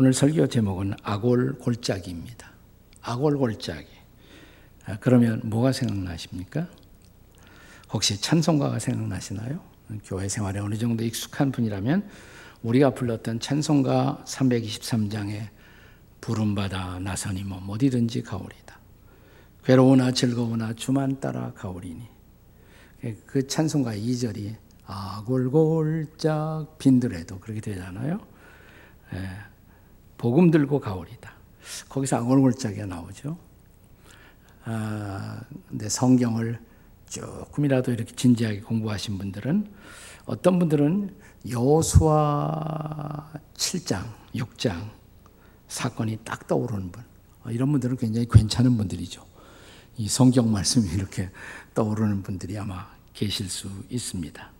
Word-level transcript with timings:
오늘 0.00 0.14
설교 0.14 0.46
제목은 0.46 0.94
아골 1.02 1.58
골짜기입니다. 1.58 2.50
아골 3.02 3.36
골짜기. 3.36 3.86
아, 4.86 4.96
그러면 4.98 5.42
뭐가 5.44 5.72
생각나십니까? 5.72 6.68
혹시 7.92 8.18
찬송가가 8.18 8.78
생각나시나요? 8.78 9.60
교회 10.06 10.26
생활에 10.26 10.58
어느 10.58 10.76
정도 10.76 11.04
익숙한 11.04 11.52
분이라면 11.52 12.08
우리가 12.62 12.94
불렀던 12.94 13.40
찬송가 13.40 14.24
323장에 14.26 15.48
부름받아 16.22 17.00
나선이 17.00 17.44
뭐 17.44 17.62
어디든지 17.68 18.22
가오리다. 18.22 18.78
괴로우나 19.66 20.12
즐거우나 20.12 20.72
주만 20.72 21.20
따라 21.20 21.52
가오리니. 21.52 22.08
그 23.26 23.46
찬송가 23.46 23.96
2절이 23.96 24.56
아골골짝 24.86 26.78
빈들에도 26.78 27.38
그렇게 27.38 27.60
되잖아요. 27.60 28.18
예, 30.20 30.22
복음 30.22 30.50
들고 30.50 30.80
가오리다. 30.80 31.32
거기서 31.88 32.16
아골골짝이 32.18 32.84
나오죠. 32.86 33.38
아, 34.64 35.40
근데 35.68 35.88
성경을 35.88 36.60
조금이라도 37.08 37.92
이렇게 37.92 38.14
진지하게 38.14 38.60
공부하신 38.60 39.16
분들은 39.18 39.66
어떤 40.26 40.58
분들은 40.58 41.16
여수와 41.50 43.32
7장, 43.54 44.04
6장 44.34 44.90
사건이 45.68 46.18
딱 46.24 46.46
떠오르는 46.46 46.92
분. 46.92 47.02
어, 47.44 47.50
이런 47.50 47.72
분들은 47.72 47.96
굉장히 47.96 48.26
괜찮은 48.30 48.76
분들이죠. 48.76 49.24
이 49.96 50.08
성경 50.08 50.52
말씀이 50.52 50.86
이렇게 50.92 51.30
떠오르는 51.74 52.22
분들이 52.22 52.58
아마 52.58 52.86
계실 53.14 53.48
수 53.48 53.68
있습니다. 53.88 54.50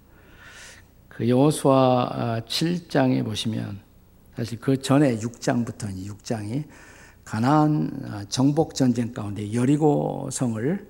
그 1.08 1.28
여호수아 1.28 2.41
7장에 2.47 3.22
보시면 3.25 3.89
사실 4.36 4.59
그 4.61 4.81
전에 4.81 5.19
6장부터 5.19 5.95
6장이 6.06 6.64
가나안 7.25 8.27
정복 8.28 8.75
전쟁 8.75 9.12
가운데 9.12 9.53
여리고 9.53 10.28
성을 10.33 10.89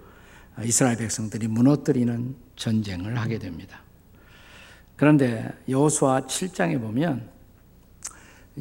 이스라엘 0.65 0.97
백성들이 0.97 1.49
무너뜨리는 1.49 2.35
전쟁을 2.57 3.19
하게 3.19 3.39
됩니다. 3.39 3.81
그런데 4.97 5.49
여호수아 5.69 6.23
7장에 6.23 6.81
보면 6.81 7.29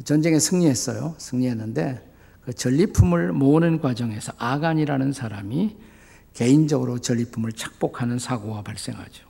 전쟁에 0.04 0.38
승리했어요. 0.38 1.14
승리했는데 1.18 2.10
그 2.44 2.54
전리품을 2.54 3.32
모으는 3.32 3.80
과정에서 3.80 4.32
아간이라는 4.38 5.12
사람이 5.12 5.76
개인적으로 6.32 6.98
전리품을 6.98 7.52
착복하는 7.52 8.18
사고가 8.18 8.62
발생하죠. 8.62 9.28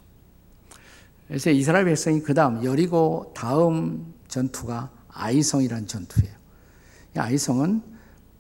그래서 1.27 1.51
이스라엘 1.51 1.85
백성이 1.85 2.21
그 2.21 2.35
다음 2.35 2.65
여리고 2.65 3.33
다음 3.35 4.15
전투가 4.29 4.91
아이성이라는 5.13 5.87
전투예요. 5.87 6.35
아이성은 7.17 7.83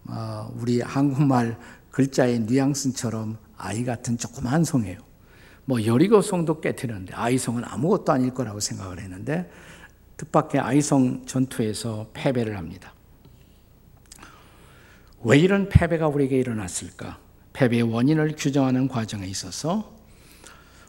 어, 0.06 0.52
우리 0.56 0.80
한국말 0.80 1.58
글자의 1.90 2.40
뉘앙스처럼 2.40 3.38
아이 3.56 3.84
같은 3.84 4.16
조그만 4.16 4.64
성이에요. 4.64 4.98
뭐 5.64 5.84
여리고 5.84 6.22
성도 6.22 6.60
깨뜨렸는데 6.60 7.14
아이성은 7.14 7.64
아무것도 7.64 8.12
아닐 8.12 8.32
거라고 8.32 8.60
생각을 8.60 8.98
했는데 9.00 9.50
뜻밖의 10.16 10.60
아이성 10.60 11.24
전투에서 11.27 12.10
패배를 12.12 12.56
합니다. 12.56 12.92
왜 15.22 15.38
이런 15.38 15.68
패배가 15.68 16.08
우리에게 16.08 16.38
일어났을까? 16.38 17.18
패배의 17.52 17.82
원인을 17.82 18.34
규정하는 18.36 18.88
과정에 18.88 19.27
있어서 19.27 19.94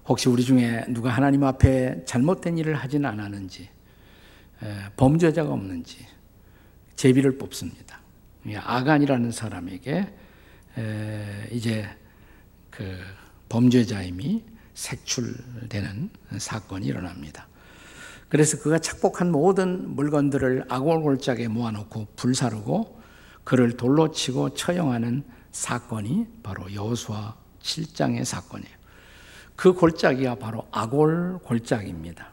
혹시 0.07 0.29
우리 0.29 0.43
중에 0.43 0.85
누가 0.89 1.09
하나님 1.09 1.43
앞에 1.43 2.03
잘못된 2.05 2.57
일을 2.57 2.75
하진 2.75 3.05
않았는지, 3.05 3.69
범죄자가 4.95 5.51
없는지 5.51 6.05
제비를 6.95 7.37
뽑습니다. 7.37 7.99
아간이라는 8.55 9.31
사람에게 9.31 10.13
이제 11.51 11.87
그 12.69 12.97
범죄자임이 13.49 14.43
색출되는 14.73 16.09
사건이 16.37 16.85
일어납니다. 16.85 17.47
그래서 18.29 18.57
그가 18.59 18.79
착복한 18.79 19.31
모든 19.31 19.93
물건들을 19.95 20.65
아골골짝에 20.69 21.49
모아놓고 21.49 22.07
불사르고 22.15 23.01
그를 23.43 23.75
돌로 23.75 24.11
치고 24.11 24.53
처형하는 24.53 25.23
사건이 25.51 26.27
바로 26.41 26.73
여호수아 26.73 27.35
7장의 27.61 28.23
사건이에요. 28.23 28.73
그 29.57 29.73
골짜기가 29.73 30.35
바로 30.35 30.65
아골 30.71 31.39
골짜기입니다. 31.43 32.31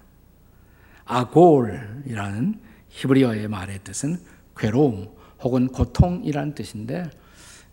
아골이라는 1.08 2.60
히브리어의 2.90 3.48
말의 3.48 3.80
뜻은 3.82 4.20
괴로움 4.56 5.08
혹은 5.40 5.68
고통이라는 5.68 6.54
뜻인데 6.54 7.10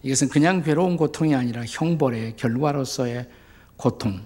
이것은 0.04 0.30
그냥 0.30 0.62
괴로운 0.62 0.98
고통이 0.98 1.36
아니라 1.36 1.64
형벌의 1.66 2.36
결과로서의 2.38 3.28
고통 3.76 4.22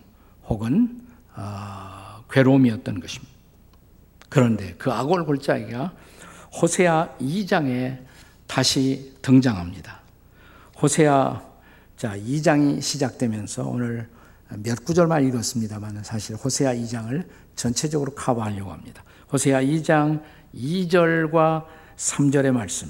혹은 0.47 1.01
어, 1.35 2.23
괴로움이었던 2.29 2.99
것입니다. 2.99 3.33
그런데 4.29 4.75
그 4.77 4.91
아골 4.91 5.25
골짜기가 5.25 5.93
호세아 6.61 7.15
2장에 7.19 7.99
다시 8.45 9.15
등장합니다. 9.21 10.01
호세아 10.81 11.41
자 11.97 12.17
2장이 12.17 12.81
시작되면서 12.81 13.67
오늘 13.67 14.09
몇 14.57 14.83
구절만 14.83 15.25
읽었습니다만 15.27 16.03
사실 16.03 16.35
호세아 16.35 16.73
2장을 16.75 17.25
전체적으로 17.59 18.13
커버하려고 18.13 18.71
합니다. 18.71 19.03
호세아 19.33 19.61
2장 19.61 20.21
2절과 20.55 21.65
3절의 21.97 22.51
말씀 22.51 22.87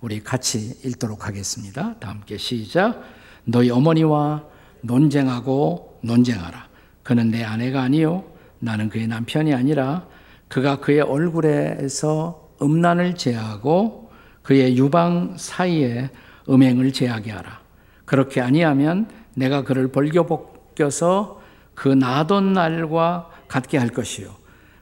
우리 0.00 0.22
같이 0.22 0.78
읽도록 0.84 1.26
하겠습니다. 1.26 1.98
다 1.98 2.10
함께 2.10 2.38
시작. 2.38 3.02
너희 3.44 3.70
어머니와 3.70 4.44
논쟁하고 4.82 5.98
논쟁하라. 6.02 6.68
그는 7.02 7.32
내 7.32 7.42
아내가 7.42 7.82
아니요 7.82 8.24
나는 8.60 8.88
그의 8.88 9.08
남편이 9.08 9.52
아니라 9.52 10.06
그가 10.46 10.78
그의 10.78 11.00
얼굴에서 11.00 12.50
음란을 12.62 13.16
제하고 13.16 14.12
그의 14.42 14.78
유방 14.78 15.34
사이에 15.36 16.10
음행을 16.48 16.92
제하게 16.92 17.32
하라. 17.32 17.60
그렇게 18.04 18.40
아니하면 18.40 19.08
내가 19.34 19.64
그를 19.64 19.90
벌겨 19.90 20.26
벗겨서 20.26 21.37
그 21.78 21.86
나던 21.86 22.54
날과 22.54 23.30
같게 23.46 23.78
할 23.78 23.90
것이요. 23.90 24.34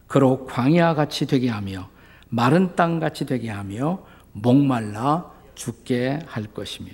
그로 0.07 0.47
광야 0.47 0.95
같이 0.95 1.27
되게 1.27 1.51
하며 1.51 1.91
마른 2.31 2.75
땅 2.75 3.01
같이 3.01 3.27
되게 3.27 3.51
하며 3.51 4.03
목말라 4.33 5.31
죽게 5.55 6.21
할 6.27 6.45
것이며. 6.45 6.89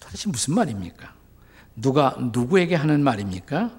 도대체 0.00 0.28
무슨 0.28 0.56
말입니까? 0.56 1.14
누가 1.76 2.16
누구에게 2.18 2.74
하는 2.74 3.04
말입니까? 3.04 3.70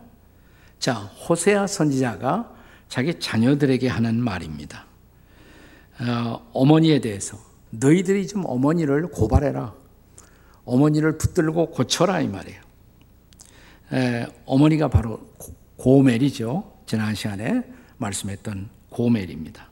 자, 0.80 0.94
호세아 0.94 1.68
선지자가 1.68 2.50
자기 2.88 3.20
자녀들에게 3.20 3.90
하는 3.90 4.16
말입니다. 4.16 4.86
어, 6.00 6.50
어머니에 6.54 7.02
대해서 7.02 7.38
너희들이 7.72 8.28
좀 8.28 8.44
어머니를 8.46 9.08
고발해라. 9.08 9.74
어머니를 10.64 11.18
붙들고 11.18 11.72
고쳐라 11.72 12.22
이 12.22 12.30
말이에요. 12.30 12.71
에, 13.94 14.26
어머니가 14.46 14.88
바로 14.88 15.20
고멜이죠. 15.78 16.72
지난 16.86 17.16
시간에 17.16 17.64
말씀했던 17.98 18.70
고멜입니다. 18.90 19.68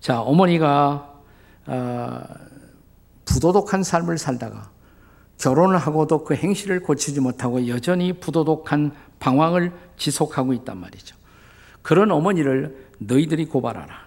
자, 0.00 0.20
어머니가 0.20 1.14
어, 1.66 2.22
부도덕한 3.24 3.82
삶을 3.82 4.18
살다가 4.18 4.70
결혼을 5.38 5.76
하고도 5.78 6.24
그 6.24 6.34
행실을 6.34 6.80
고치지 6.80 7.20
못하고 7.20 7.66
여전히 7.68 8.12
부도덕한 8.12 8.92
방황을 9.18 9.72
지속하고 9.96 10.52
있단 10.54 10.78
말이죠. 10.78 11.16
그런 11.82 12.10
어머니를 12.10 12.88
너희들이 12.98 13.46
고발하라. 13.46 14.06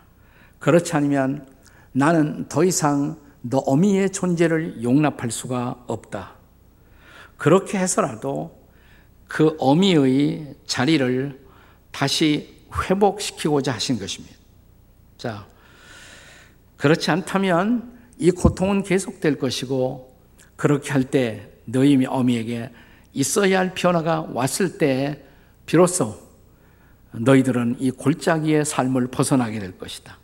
그렇지 0.59 0.95
않으면 0.95 1.47
나는 1.91 2.47
더 2.47 2.63
이상 2.63 3.17
너 3.41 3.59
어미의 3.59 4.11
존재를 4.11 4.83
용납할 4.83 5.31
수가 5.31 5.83
없다. 5.87 6.35
그렇게 7.37 7.77
해서라도 7.77 8.58
그 9.29 9.55
어미의 9.59 10.55
자리를 10.65 11.39
다시 11.91 12.57
회복시키고자 12.89 13.71
하신 13.73 13.99
것입니다. 13.99 14.35
자, 15.17 15.47
그렇지 16.75 17.11
않다면 17.11 17.97
이 18.17 18.31
고통은 18.31 18.83
계속될 18.83 19.37
것이고 19.37 20.17
그렇게 20.57 20.91
할 20.91 21.03
때 21.03 21.49
너희 21.65 22.03
어미에게 22.05 22.71
있어야 23.13 23.59
할 23.59 23.73
변화가 23.73 24.29
왔을 24.33 24.77
때 24.77 25.23
비로소 25.65 26.17
너희들은 27.11 27.77
이 27.79 27.91
골짜기의 27.91 28.65
삶을 28.65 29.07
벗어나게 29.07 29.59
될 29.59 29.77
것이다. 29.77 30.17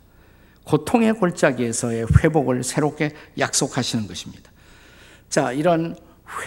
고통의 0.64 1.12
골짜기에서의 1.14 2.06
회복을 2.18 2.64
새롭게 2.64 3.14
약속하시는 3.38 4.08
것입니다. 4.08 4.50
자, 5.28 5.52
이런 5.52 5.96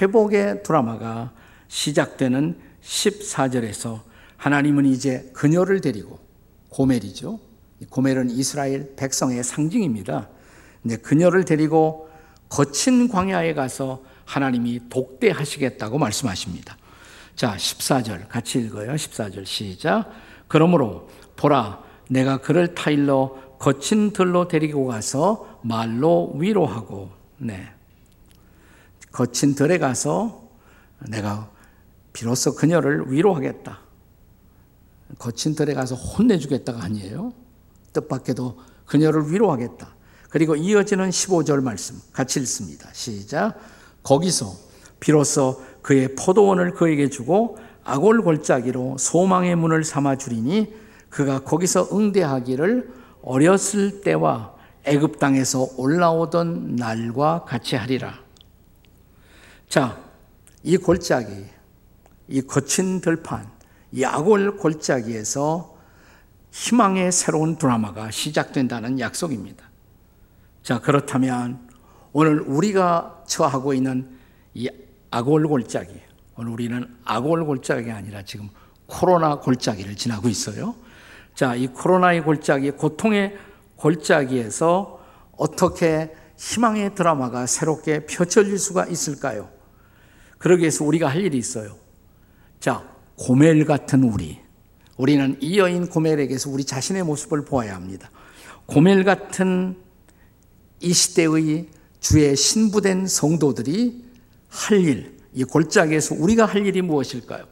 회복의 0.02 0.64
드라마가 0.64 1.32
시작되는 1.69 2.60
14절에서 2.81 4.01
하나님은 4.36 4.86
이제 4.86 5.31
그녀를 5.33 5.80
데리고 5.81 6.19
고멜이죠. 6.69 7.39
고멜은 7.89 8.30
이스라엘 8.31 8.95
백성의 8.95 9.44
상징입니다. 9.44 10.27
이제 10.83 10.98
그녀를 10.98 11.45
데리고 11.45 12.10
거친 12.50 13.07
광야에 13.07 13.54
가서 13.54 14.04
하나님이 14.25 14.89
독대하시겠다고 14.89 15.98
말씀하십니다. 15.98 16.77
자, 17.36 17.56
14절 17.56 18.27
같이 18.27 18.60
읽어요. 18.60 18.94
14절 18.94 19.45
시작. 19.45 20.12
그러므로 20.48 21.10
보라 21.36 21.81
내가 22.10 22.38
그를 22.38 22.75
타일러 22.75 23.36
거친 23.60 24.12
들로 24.12 24.48
데리고 24.48 24.86
가서 24.88 25.60
말로 25.63 26.33
위로하고 26.36 27.12
네. 27.38 27.69
거친 29.12 29.56
들에 29.56 29.77
가서 29.77 30.50
내가 31.07 31.50
비로소 32.14 32.56
그녀를 32.56 33.12
위로하겠다. 33.12 33.80
거친 35.18 35.56
들에 35.56 35.74
가서 35.74 35.96
혼내주겠다가 35.96 36.84
아니에요. 36.84 37.34
뜻밖에도 37.94 38.60
그녀를 38.86 39.32
위로하겠다. 39.32 39.96
그리고 40.30 40.56
이어지는 40.56 41.10
15절 41.10 41.64
말씀 41.64 42.00
같이 42.14 42.40
읽습니다. 42.42 42.90
시작. 42.94 43.60
거기서 44.04 44.54
비로소 45.00 45.64
그의 45.82 46.16
포도원을 46.16 46.74
그에게 46.74 47.10
주고 47.10 47.58
아골 47.84 48.22
골짜기로 48.22 48.98
소망의 49.00 49.56
문을 49.56 49.84
삼아 49.84 50.18
주리니 50.18 50.74
그가 51.10 51.44
거기서 51.44 51.90
응대하기를 51.92 52.94
어렸을 53.24 54.02
때와 54.02 54.54
애굽 54.84 55.20
땅에서 55.20 55.68
올라오던 55.78 56.76
날과 56.76 57.46
같이 57.46 57.76
하리라. 57.76 58.20
자, 59.68 60.00
이 60.64 60.78
골짜기, 60.78 61.46
이 62.30 62.42
거친 62.42 63.02
들판, 63.02 63.50
이 63.92 64.06
아골 64.06 64.58
골짜기에서 64.58 65.76
희망의 66.52 67.12
새로운 67.12 67.58
드라마가 67.58 68.12
시작된다는 68.12 69.00
약속입니다. 69.00 69.68
자, 70.62 70.80
그렇다면 70.80 71.68
오늘 72.14 72.40
우리가 72.42 73.24
처하고 73.28 73.74
있는 73.74 74.16
이 74.54 74.70
아골 75.10 75.48
골짜기, 75.48 75.92
오늘 76.38 76.52
우리는 76.52 76.88
아골 77.04 77.46
골짜기가 77.46 77.96
아니라 77.96 78.24
지금 78.24 78.50
코로나 78.86 79.40
골짜기를 79.40 79.96
지나고 79.96 80.30
있어요. 80.30 80.75
자, 81.34 81.56
이 81.56 81.68
코로나의 81.68 82.22
골짜기, 82.22 82.72
고통의 82.72 83.38
골짜기에서 83.75 85.00
어떻게 85.36 86.14
희망의 86.38 86.94
드라마가 86.94 87.48
새롭게 87.48 88.06
펼쳐질 88.06 88.60
수가 88.60 88.86
있을까요? 88.86 89.50
그러기 90.38 90.62
위해서 90.62 90.86
우리가 90.86 91.08
할 91.08 91.22
일이 91.22 91.38
있어요. 91.38 91.79
자, 92.60 92.84
고멜 93.16 93.64
같은 93.66 94.04
우리. 94.04 94.40
우리는 94.98 95.38
이 95.40 95.58
여인 95.60 95.88
고멜에게서 95.88 96.50
우리 96.50 96.66
자신의 96.66 97.04
모습을 97.04 97.46
보아야 97.46 97.76
합니다. 97.76 98.12
고멜 98.66 99.04
같은 99.04 99.78
이 100.82 100.94
시대의 100.94 101.70
주의 102.00 102.36
신부된 102.36 103.08
성도들이 103.08 104.04
할 104.50 104.80
일, 104.80 105.18
이 105.34 105.44
골짜기에서 105.44 106.16
우리가 106.16 106.46
할 106.46 106.66
일이 106.66 106.82
무엇일까요? 106.82 107.46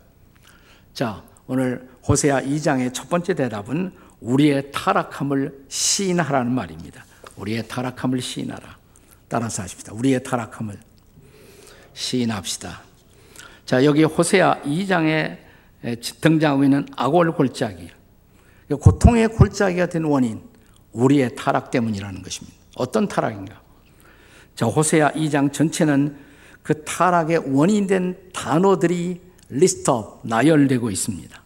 자, 0.93 1.23
오늘 1.45 1.87
호세아 2.07 2.41
2장의 2.41 2.93
첫 2.93 3.09
번째 3.09 3.33
대답은 3.33 3.93
우리의 4.19 4.71
타락함을 4.71 5.65
시인하라는 5.69 6.51
말입니다. 6.51 7.05
우리의 7.37 7.67
타락함을 7.67 8.21
시인하라. 8.21 8.77
따라서 9.27 9.63
하십시다. 9.63 9.93
우리의 9.93 10.23
타락함을 10.23 10.79
시인합시다. 11.93 12.86
자, 13.67 13.83
여기 13.83 14.05
호세아 14.05 14.61
2장에 14.61 15.39
등장하고 16.21 16.63
있는 16.63 16.87
아골 16.95 17.33
골짜기. 17.33 17.89
고통의 18.79 19.27
골짜기가 19.27 19.87
된 19.87 20.05
원인, 20.05 20.41
우리의 20.93 21.35
타락 21.35 21.69
때문이라는 21.69 22.21
것입니다. 22.21 22.57
어떤 22.77 23.09
타락인가? 23.09 23.61
자, 24.55 24.67
호세아 24.67 25.11
2장 25.11 25.51
전체는 25.51 26.15
그 26.63 26.85
타락의 26.85 27.53
원인된 27.53 28.31
단어들이 28.33 29.19
리스트업, 29.49 30.21
나열되고 30.23 30.89
있습니다. 30.89 31.43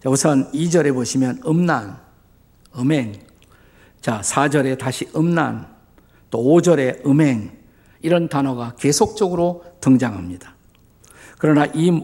자, 0.00 0.10
우선 0.10 0.52
2절에 0.52 0.92
보시면 0.92 1.44
음란, 1.46 1.98
음행. 2.76 3.14
자, 4.02 4.20
4절에 4.20 4.78
다시 4.78 5.08
음란, 5.16 5.66
또 6.30 6.44
5절에 6.44 7.06
음행. 7.06 7.56
이런 8.02 8.28
단어가 8.28 8.74
계속적으로 8.78 9.64
등장합니다. 9.80 10.53
그러나 11.38 11.66
이 11.66 12.02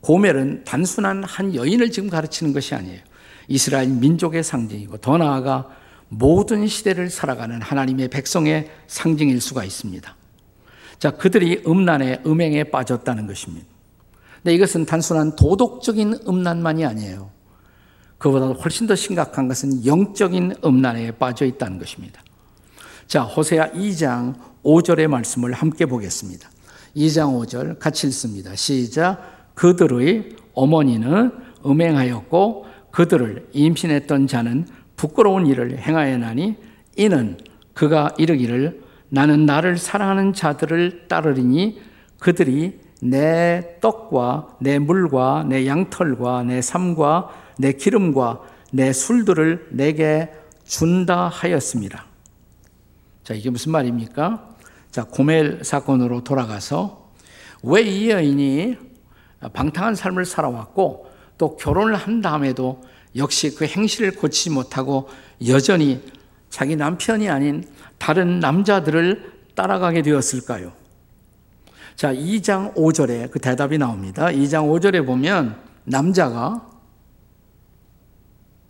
고멜은 0.00 0.64
단순한 0.64 1.24
한 1.24 1.54
여인을 1.54 1.90
지금 1.90 2.08
가르치는 2.08 2.52
것이 2.52 2.74
아니에요. 2.74 3.00
이스라엘 3.48 3.88
민족의 3.88 4.42
상징이고 4.42 4.98
더 4.98 5.18
나아가 5.18 5.68
모든 6.08 6.66
시대를 6.66 7.10
살아가는 7.10 7.60
하나님의 7.60 8.08
백성의 8.08 8.70
상징일 8.86 9.40
수가 9.40 9.64
있습니다. 9.64 10.16
자, 10.98 11.10
그들이 11.12 11.62
음란에, 11.66 12.20
음행에 12.26 12.64
빠졌다는 12.64 13.26
것입니다. 13.26 13.66
근데 14.42 14.54
이것은 14.54 14.86
단순한 14.86 15.36
도덕적인 15.36 16.20
음란만이 16.26 16.84
아니에요. 16.84 17.30
그보다 18.18 18.48
훨씬 18.48 18.86
더 18.86 18.94
심각한 18.94 19.48
것은 19.48 19.86
영적인 19.86 20.56
음란에 20.64 21.12
빠져 21.12 21.46
있다는 21.46 21.78
것입니다. 21.78 22.22
자, 23.06 23.22
호세아 23.22 23.70
2장 23.72 24.34
5절의 24.62 25.08
말씀을 25.08 25.52
함께 25.52 25.86
보겠습니다. 25.86 26.48
2장 26.96 27.38
5절 27.40 27.78
같이 27.78 28.06
읽습니다. 28.08 28.54
시작. 28.54 29.54
그들의 29.54 30.36
어머니는 30.54 31.32
음행하였고 31.64 32.66
그들을 32.90 33.48
임신했던 33.52 34.26
자는 34.26 34.66
부끄러운 34.96 35.46
일을 35.46 35.78
행하여나니 35.78 36.56
이는 36.96 37.38
그가 37.74 38.14
이르기를 38.18 38.82
나는 39.08 39.46
나를 39.46 39.78
사랑하는 39.78 40.32
자들을 40.32 41.08
따르리니 41.08 41.80
그들이 42.18 42.80
내 43.02 43.76
떡과 43.80 44.58
내 44.60 44.78
물과 44.78 45.46
내 45.48 45.66
양털과 45.66 46.44
내 46.44 46.60
삶과 46.60 47.30
내 47.58 47.72
기름과 47.72 48.40
내 48.72 48.92
술들을 48.92 49.68
내게 49.70 50.30
준다 50.64 51.28
하였습니다. 51.28 52.04
자, 53.24 53.34
이게 53.34 53.50
무슨 53.50 53.72
말입니까? 53.72 54.56
자, 54.90 55.04
고멜 55.04 55.62
사건으로 55.62 56.24
돌아가서 56.24 57.10
왜 57.62 57.82
이 57.82 58.10
여인이 58.10 58.76
방탕한 59.52 59.94
삶을 59.94 60.24
살아왔고 60.24 61.10
또 61.38 61.56
결혼을 61.56 61.94
한 61.94 62.20
다음에도 62.20 62.82
역시 63.16 63.54
그 63.54 63.64
행실을 63.66 64.12
고치지 64.12 64.50
못하고 64.50 65.08
여전히 65.46 66.02
자기 66.48 66.76
남편이 66.76 67.28
아닌 67.28 67.64
다른 67.98 68.40
남자들을 68.40 69.32
따라가게 69.54 70.02
되었을까요? 70.02 70.72
자, 71.96 72.14
2장 72.14 72.74
5절에 72.74 73.30
그 73.30 73.38
대답이 73.40 73.78
나옵니다. 73.78 74.26
2장 74.26 74.70
5절에 74.70 75.04
보면 75.06 75.56
남자가 75.84 76.66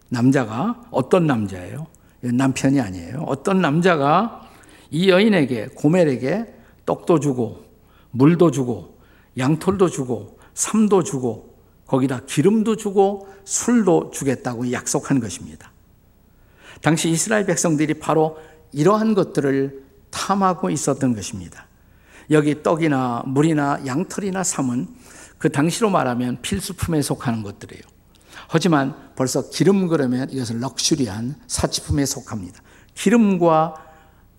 남자가 0.08 0.82
어떤 0.90 1.26
남자예요? 1.26 1.86
남편이 2.22 2.80
아니에요. 2.80 3.24
어떤 3.26 3.60
남자가 3.60 4.49
이 4.90 5.08
여인에게 5.08 5.68
고멜에게 5.74 6.54
떡도 6.86 7.20
주고 7.20 7.64
물도 8.10 8.50
주고 8.50 8.98
양털도 9.38 9.88
주고 9.88 10.38
삶도 10.54 11.04
주고 11.04 11.54
거기다 11.86 12.20
기름도 12.26 12.76
주고 12.76 13.28
술도 13.44 14.10
주겠다고 14.12 14.70
약속한 14.72 15.20
것입니다. 15.20 15.72
당시 16.82 17.10
이스라엘 17.10 17.46
백성들이 17.46 17.94
바로 17.94 18.38
이러한 18.72 19.14
것들을 19.14 19.84
탐하고 20.10 20.70
있었던 20.70 21.14
것입니다. 21.14 21.66
여기 22.30 22.62
떡이나 22.62 23.24
물이나 23.26 23.80
양털이나 23.86 24.44
삶은 24.44 24.88
그 25.38 25.50
당시로 25.50 25.90
말하면 25.90 26.42
필수품에 26.42 27.02
속하는 27.02 27.42
것들이에요. 27.42 27.82
하지만 28.48 28.94
벌써 29.16 29.50
기름 29.50 29.88
그러면 29.88 30.30
이것은 30.30 30.60
럭셔리한 30.60 31.36
사치품에 31.46 32.04
속합니다. 32.04 32.60
기름과 32.94 33.89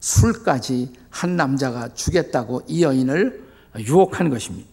술까지 0.01 0.91
한 1.09 1.37
남자가 1.37 1.93
주겠다고 1.93 2.63
이 2.67 2.83
여인을 2.83 3.47
유혹한 3.79 4.29
것입니다. 4.29 4.69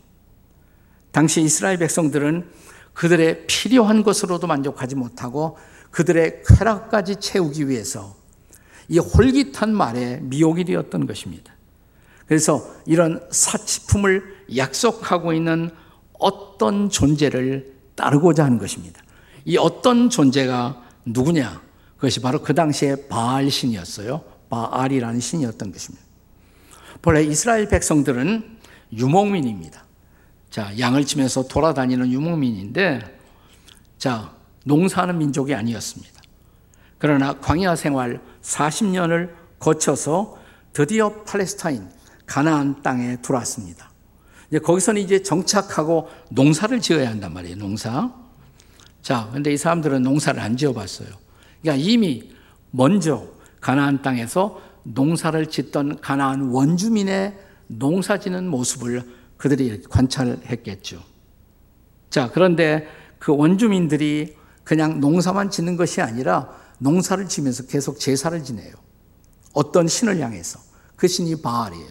당시 1.13 1.41
이스라엘 1.43 1.77
백성들은 1.79 2.51
그들의 2.95 3.47
필요한 3.47 4.03
것으로도 4.03 4.47
만족하지 4.49 4.97
못하고 4.97 5.57
그들의 5.91 6.43
쾌락까지 6.45 7.17
채우기 7.17 7.69
위해서 7.69 8.17
이 8.89 8.99
홀깃한 8.99 9.73
말에 9.73 10.19
미혹이 10.23 10.65
되었던 10.65 11.07
것입니다. 11.07 11.53
그래서 12.27 12.69
이런 12.87 13.27
사치품을 13.31 14.47
약속하고 14.57 15.33
있는 15.33 15.71
어떤 16.19 16.91
존재를 16.91 17.75
따르고자 17.95 18.45
하는 18.45 18.59
것입니다. 18.59 19.03
이 19.45 19.57
어떤 19.57 20.11
존재가 20.11 20.83
누구냐? 21.05 21.63
그것이 21.97 22.21
바로 22.21 22.43
그 22.43 22.55
당시에 22.55 23.09
바알 23.09 23.51
신이었어요. 23.51 24.38
바알이라는 24.49 25.21
신이었던 25.21 25.73
것입니다. 25.73 26.05
본래 27.02 27.23
이스라엘 27.23 27.69
백성들은 27.69 28.59
유목민입니다. 28.93 29.85
자, 30.50 30.76
양을 30.78 31.05
치면서 31.05 31.47
돌아다니는 31.47 32.11
유목민인데, 32.11 33.19
자, 33.99 34.35
농사하는 34.64 35.19
민족이 35.19 35.55
아니었습니다. 35.55 36.21
그러나 36.99 37.38
광야 37.38 37.76
생활 37.76 38.21
40년을 38.43 39.33
거쳐서 39.59 40.38
드디어 40.73 41.23
팔레스타인 41.25 41.88
가나안 42.26 42.83
땅에 42.83 43.21
들어왔습니다. 43.21 43.90
이제 44.49 44.59
거기서는 44.59 45.00
이제 45.02 45.23
정착하고 45.23 46.09
농사를 46.31 46.81
지어야 46.81 47.11
한단 47.11 47.33
말이에요. 47.35 47.57
농사. 47.57 48.12
자, 49.02 49.31
근데 49.33 49.52
이 49.52 49.57
사람들은 49.57 50.02
농사를 50.02 50.40
안 50.40 50.57
지어봤어요. 50.57 51.09
그러니까 51.62 51.85
이미 51.85 52.33
먼저 52.71 53.28
가나안 53.61 54.03
땅에서 54.03 54.61
농사를 54.85 55.47
짓던 55.47 56.00
가나안 56.00 56.50
원주민의 56.50 57.38
농사지는 57.69 58.49
모습을 58.49 59.05
그들이 59.37 59.83
관찰했겠죠. 59.83 61.03
자, 62.11 62.31
그런데 62.33 62.88
그 63.19 63.35
원주민들이 63.35 64.37
그냥 64.65 65.00
농사만 65.00 65.50
짓는 65.50 65.77
것이 65.77 66.00
아니라 66.00 66.50
농사를 66.79 67.29
지면서 67.29 67.67
계속 67.67 67.99
제사를 67.99 68.43
지내요. 68.43 68.75
어떤 69.53 69.88
신을 69.88 70.21
향해서. 70.21 70.61
그 70.97 71.09
신이 71.09 71.43
바알이에요. 71.43 71.88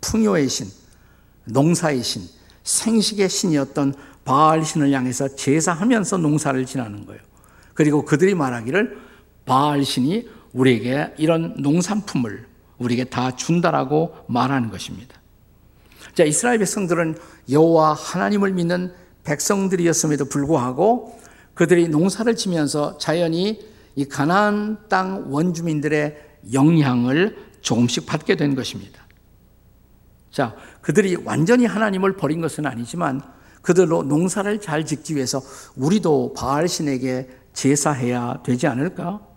풍요의 0.00 0.48
신, 0.48 0.66
농사의 1.44 2.02
신, 2.02 2.22
생식의 2.64 3.28
신이었던 3.28 3.94
바알 4.24 4.64
신을 4.64 4.92
향해서 4.92 5.34
제사하면서 5.36 6.18
농사를 6.18 6.64
지나는 6.66 7.06
거예요. 7.06 7.22
그리고 7.74 8.04
그들이 8.04 8.34
말하기를 8.34 8.98
바알 9.46 9.84
신이 9.84 10.28
우리에게 10.52 11.14
이런 11.18 11.54
농산품을 11.58 12.46
우리에게 12.78 13.04
다 13.04 13.34
준다라고 13.34 14.16
말하는 14.28 14.70
것입니다. 14.70 15.20
자, 16.14 16.24
이스라엘 16.24 16.58
백성들은 16.58 17.16
여호와 17.50 17.94
하나님을 17.94 18.52
믿는 18.52 18.92
백성들이었음에도 19.24 20.26
불구하고 20.26 21.18
그들이 21.54 21.88
농사를 21.88 22.34
지면서 22.36 22.98
자연히 22.98 23.60
이 23.94 24.04
가나안 24.04 24.88
땅 24.88 25.24
원주민들의 25.28 26.16
영향을 26.52 27.36
조금씩 27.60 28.06
받게 28.06 28.36
된 28.36 28.54
것입니다. 28.54 29.06
자, 30.30 30.54
그들이 30.82 31.16
완전히 31.24 31.66
하나님을 31.66 32.16
버린 32.16 32.40
것은 32.40 32.64
아니지만 32.64 33.20
그들로 33.62 34.02
농사를 34.04 34.60
잘 34.60 34.86
짓기 34.86 35.16
위해서 35.16 35.42
우리도 35.76 36.34
바알 36.34 36.68
신에게 36.68 37.28
제사해야 37.52 38.42
되지 38.44 38.66
않을까? 38.68 39.27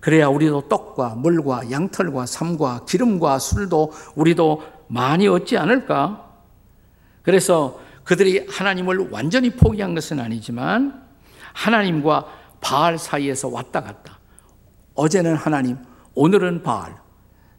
그래야 0.00 0.28
우리도 0.28 0.68
떡과 0.68 1.16
물과 1.16 1.70
양털과 1.70 2.26
삶과 2.26 2.84
기름과 2.86 3.38
술도 3.38 3.92
우리도 4.14 4.62
많이 4.88 5.26
얻지 5.26 5.56
않을까? 5.58 6.26
그래서 7.22 7.80
그들이 8.04 8.46
하나님을 8.48 9.10
완전히 9.10 9.50
포기한 9.50 9.94
것은 9.94 10.20
아니지만 10.20 11.02
하나님과 11.52 12.26
바알 12.60 12.98
사이에서 12.98 13.48
왔다 13.48 13.80
갔다. 13.82 14.18
어제는 14.94 15.34
하나님, 15.34 15.78
오늘은 16.14 16.62
바알. 16.62 16.96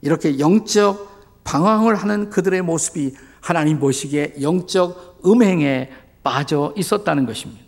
이렇게 0.01 0.39
영적 0.39 1.43
방황을 1.43 1.95
하는 1.95 2.29
그들의 2.29 2.61
모습이 2.61 3.15
하나님 3.41 3.79
보시기에 3.79 4.35
영적 4.41 5.21
음행에 5.25 5.91
빠져 6.23 6.73
있었다는 6.75 7.25
것입니다. 7.25 7.63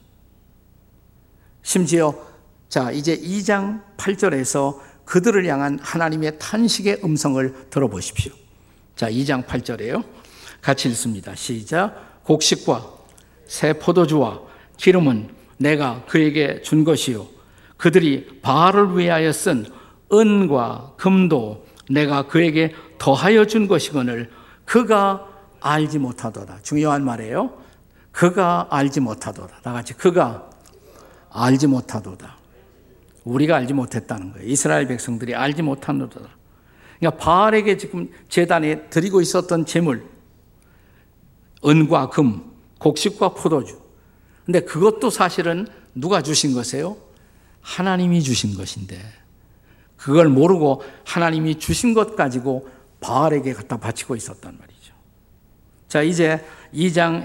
심지어 1.61 2.13
자, 2.69 2.91
이제 2.91 3.17
2장 3.17 3.81
8절에서 3.97 4.79
그들을 5.03 5.43
향한 5.47 5.79
하나님의 5.81 6.37
탄식의 6.37 7.01
음성을 7.03 7.69
들어보십시오. 7.71 8.31
자, 8.95 9.09
2장 9.09 9.45
8절에요. 9.45 10.03
같이 10.61 10.87
읽습니다. 10.89 11.33
시작. 11.33 12.23
곡식과 12.23 12.85
새 13.47 13.73
포도주와 13.73 14.41
기름은 14.77 15.29
내가 15.57 16.05
그에게 16.05 16.61
준 16.61 16.83
것이요. 16.83 17.27
그들이 17.77 18.39
바알을 18.43 18.97
위하여 18.97 19.31
쓴 19.31 19.65
은과 20.13 20.93
금도 20.97 21.65
내가 21.89 22.27
그에게 22.27 22.73
더하여 22.99 23.45
준 23.45 23.67
것이거늘 23.67 24.29
그가 24.65 25.27
알지 25.59 25.97
못하더라. 25.97 26.59
중요한 26.61 27.03
말이에요. 27.03 27.51
그가 28.11 28.67
알지 28.69 28.99
못하더라. 28.99 29.59
다 29.63 29.73
같이 29.73 29.93
그가 29.93 30.49
알지 31.31 31.65
못하도다. 31.67 32.38
우리가 33.29 33.55
알지 33.55 33.73
못했다는 33.73 34.33
거예요. 34.33 34.47
이스라엘 34.47 34.87
백성들이 34.87 35.35
알지 35.35 35.61
못하노다. 35.61 36.19
그러니까 36.99 37.23
바알에게 37.23 37.77
지금 37.77 38.09
재단에 38.27 38.89
드리고 38.89 39.21
있었던 39.21 39.65
재물, 39.65 40.05
은과 41.65 42.09
금, 42.09 42.51
곡식과 42.79 43.33
포도주. 43.33 43.79
근데 44.45 44.61
그것도 44.61 45.09
사실은 45.09 45.67
누가 45.93 46.21
주신 46.21 46.53
것이에요? 46.53 46.97
하나님이 47.61 48.23
주신 48.23 48.55
것인데 48.55 48.97
그걸 49.95 50.29
모르고 50.29 50.81
하나님이 51.05 51.59
주신 51.59 51.93
것 51.93 52.15
가지고 52.15 52.69
바알에게 53.01 53.53
갖다 53.53 53.77
바치고 53.77 54.15
있었단 54.15 54.57
말이죠. 54.57 54.93
자, 55.87 56.01
이제 56.01 56.43
2장 56.73 57.23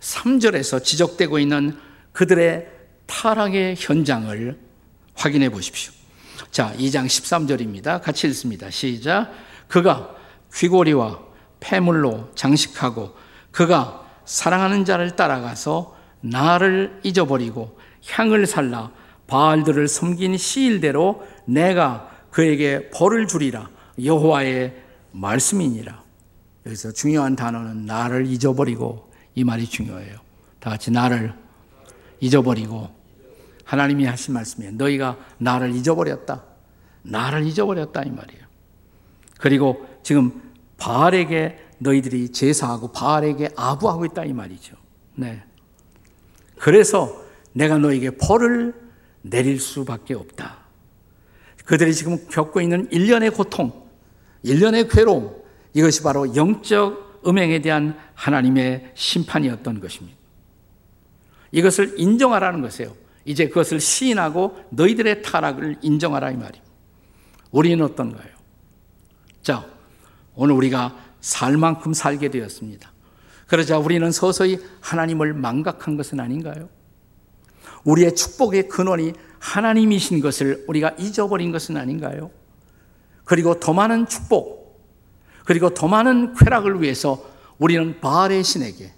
13절에서 0.00 0.82
지적되고 0.82 1.38
있는 1.38 1.78
그들의 2.12 2.68
타락의 3.06 3.76
현장을 3.78 4.58
확인해 5.14 5.48
보십시오. 5.48 5.92
자, 6.50 6.72
2장 6.76 7.06
13절입니다. 7.06 8.02
같이 8.02 8.26
읽습니다. 8.28 8.70
시작. 8.70 9.32
그가 9.68 10.14
귀고리와 10.54 11.20
폐물로 11.60 12.30
장식하고 12.34 13.14
그가 13.50 14.04
사랑하는 14.24 14.84
자를 14.84 15.16
따라가서 15.16 15.96
나를 16.20 17.00
잊어버리고 17.02 17.78
향을 18.06 18.46
살라 18.46 18.90
바알들을 19.26 19.88
섬긴 19.88 20.36
시일대로 20.36 21.26
내가 21.46 22.10
그에게 22.30 22.90
벌을 22.90 23.26
주리라 23.26 23.68
여호와의 24.02 24.82
말씀이니라. 25.12 26.02
여기서 26.66 26.92
중요한 26.92 27.36
단어는 27.36 27.86
나를 27.86 28.26
잊어버리고 28.26 29.12
이 29.34 29.44
말이 29.44 29.66
중요해요. 29.66 30.16
다 30.58 30.70
같이 30.70 30.90
나를 30.90 31.34
잊어버리고 32.20 32.90
하나님이 33.64 34.04
하신 34.04 34.34
말씀이에요. 34.34 34.72
너희가 34.74 35.18
나를 35.38 35.74
잊어버렸다. 35.74 36.44
나를 37.02 37.46
잊어버렸다 37.46 38.02
이 38.02 38.10
말이에요. 38.10 38.44
그리고 39.38 39.86
지금 40.02 40.42
바알에게 40.76 41.58
너희들이 41.78 42.30
제사하고 42.30 42.92
바알에게 42.92 43.50
아부하고 43.56 44.04
있다 44.06 44.24
이 44.24 44.32
말이죠. 44.32 44.76
네. 45.14 45.42
그래서 46.58 47.22
내가 47.52 47.78
너에게 47.78 48.10
벌을 48.10 48.74
내릴 49.22 49.60
수밖에 49.60 50.14
없다. 50.14 50.58
그들이 51.64 51.94
지금 51.94 52.26
겪고 52.28 52.60
있는 52.60 52.88
일련의 52.90 53.30
고통, 53.30 53.88
일련의 54.42 54.88
괴로움, 54.88 55.34
이것이 55.72 56.02
바로 56.02 56.34
영적 56.36 57.22
음행에 57.26 57.60
대한 57.62 57.98
하나님의 58.14 58.92
심판이었던 58.94 59.80
것입니다. 59.80 60.16
이것을 61.52 61.94
인정하라는 61.98 62.60
것이에요. 62.60 62.94
이제 63.24 63.48
그것을 63.48 63.80
시인하고 63.80 64.56
너희들의 64.70 65.22
타락을 65.22 65.78
인정하라 65.82 66.30
이 66.30 66.36
말입니다. 66.36 66.64
우리는 67.50 67.82
어떤가요? 67.84 68.28
자, 69.42 69.66
오늘 70.34 70.54
우리가 70.54 70.96
살 71.20 71.56
만큼 71.56 71.94
살게 71.94 72.30
되었습니다. 72.30 72.92
그러자 73.46 73.78
우리는 73.78 74.10
서서히 74.10 74.58
하나님을 74.80 75.34
망각한 75.34 75.96
것은 75.96 76.20
아닌가요? 76.20 76.68
우리의 77.84 78.14
축복의 78.14 78.68
근원이 78.68 79.12
하나님이신 79.38 80.20
것을 80.20 80.64
우리가 80.66 80.94
잊어버린 80.98 81.52
것은 81.52 81.76
아닌가요? 81.76 82.30
그리고 83.24 83.60
더 83.60 83.72
많은 83.72 84.06
축복, 84.06 84.82
그리고 85.44 85.70
더 85.70 85.86
많은 85.88 86.34
쾌락을 86.34 86.82
위해서 86.82 87.24
우리는 87.58 88.00
바알의 88.00 88.42
신에게, 88.42 88.92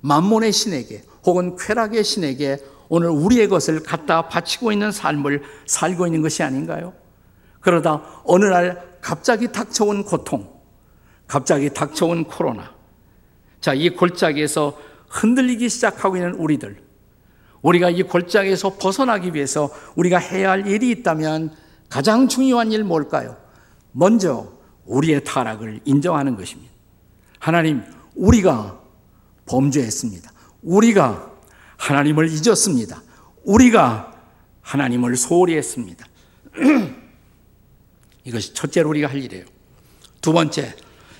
만몬의 0.00 0.52
신에게, 0.52 1.02
혹은 1.24 1.56
쾌락의 1.56 2.02
신에게 2.02 2.58
오늘 2.94 3.08
우리의 3.08 3.48
것을 3.48 3.82
갖다 3.82 4.28
바치고 4.28 4.70
있는 4.70 4.92
삶을 4.92 5.42
살고 5.64 6.04
있는 6.04 6.20
것이 6.20 6.42
아닌가요? 6.42 6.92
그러다 7.60 8.02
어느 8.24 8.44
날 8.44 8.98
갑자기 9.00 9.50
닥쳐온 9.50 10.04
고통, 10.04 10.46
갑자기 11.26 11.70
닥쳐온 11.70 12.24
코로나. 12.24 12.74
자, 13.62 13.72
이 13.72 13.88
골짜기에서 13.88 14.78
흔들리기 15.08 15.70
시작하고 15.70 16.16
있는 16.16 16.34
우리들. 16.34 16.82
우리가 17.62 17.88
이 17.88 18.02
골짜기에서 18.02 18.76
벗어나기 18.76 19.32
위해서 19.32 19.70
우리가 19.96 20.18
해야 20.18 20.50
할 20.50 20.66
일이 20.66 20.90
있다면 20.90 21.54
가장 21.88 22.28
중요한 22.28 22.72
일 22.72 22.84
뭘까요? 22.84 23.38
먼저 23.92 24.52
우리의 24.84 25.24
타락을 25.24 25.80
인정하는 25.86 26.36
것입니다. 26.36 26.70
하나님, 27.38 27.84
우리가 28.14 28.78
범죄했습니다. 29.46 30.30
우리가 30.60 31.31
하나님을 31.82 32.28
잊었습니다. 32.28 33.02
우리가 33.42 34.12
하나님을 34.60 35.16
소홀히 35.16 35.56
했습니다. 35.56 36.06
이것이 38.24 38.54
첫째로 38.54 38.88
우리가 38.90 39.08
할 39.08 39.20
일이에요. 39.20 39.44
두 40.20 40.32
번째, 40.32 40.76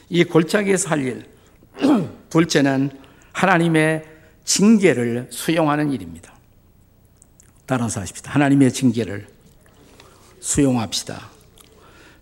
이 0.09 0.23
골짜기에서 0.23 0.88
할 0.88 1.04
일. 1.04 1.26
둘째는 2.31 2.90
하나님의 3.33 4.04
징계를 4.45 5.28
수용하는 5.33 5.90
일입니다. 5.90 6.33
따라서 7.66 8.00
하십시다. 8.00 8.31
하나님의 8.31 8.73
징계를 8.73 9.26
수용합시다. 10.38 11.28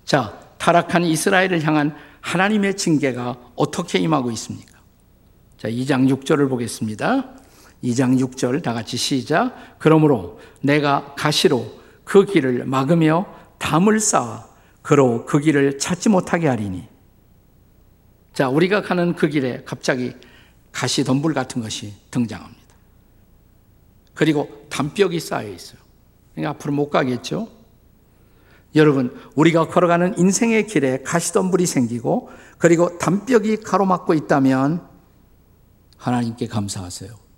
자, 0.06 0.40
타락한 0.56 1.04
이스라엘을 1.04 1.62
향한 1.62 1.94
하나님의 2.22 2.78
징계가 2.78 3.52
어떻게 3.54 3.98
임하고 3.98 4.30
있습니까? 4.30 4.80
자, 5.58 5.68
2장 5.68 6.08
6절을 6.08 6.48
보겠습니다. 6.48 7.39
2장 7.82 8.18
6절 8.18 8.62
다 8.62 8.74
같이 8.74 8.96
시작. 8.96 9.78
그러므로 9.78 10.40
내가 10.60 11.14
가시로 11.16 11.66
그 12.04 12.24
길을 12.24 12.66
막으며 12.66 13.26
담을 13.58 14.00
쌓아 14.00 14.46
그로 14.82 15.24
그 15.24 15.38
길을 15.40 15.78
찾지 15.78 16.08
못하게 16.08 16.48
하리니. 16.48 16.88
자, 18.32 18.48
우리가 18.48 18.82
가는 18.82 19.14
그 19.14 19.28
길에 19.28 19.62
갑자기 19.64 20.14
가시 20.72 21.04
덤불 21.04 21.34
같은 21.34 21.62
것이 21.62 21.94
등장합니다. 22.10 22.60
그리고 24.14 24.66
담벽이 24.70 25.18
쌓여 25.20 25.48
있어요. 25.48 25.80
그러니까 26.34 26.50
앞으로 26.50 26.72
못 26.72 26.90
가겠죠? 26.90 27.48
여러분, 28.74 29.16
우리가 29.34 29.68
걸어가는 29.68 30.18
인생의 30.18 30.66
길에 30.66 31.02
가시덤불이 31.02 31.66
생기고 31.66 32.30
그리고 32.58 32.98
담벽이 32.98 33.58
가로막고 33.58 34.14
있다면 34.14 34.86
하나님께 35.96 36.46
감사하세요. 36.46 37.29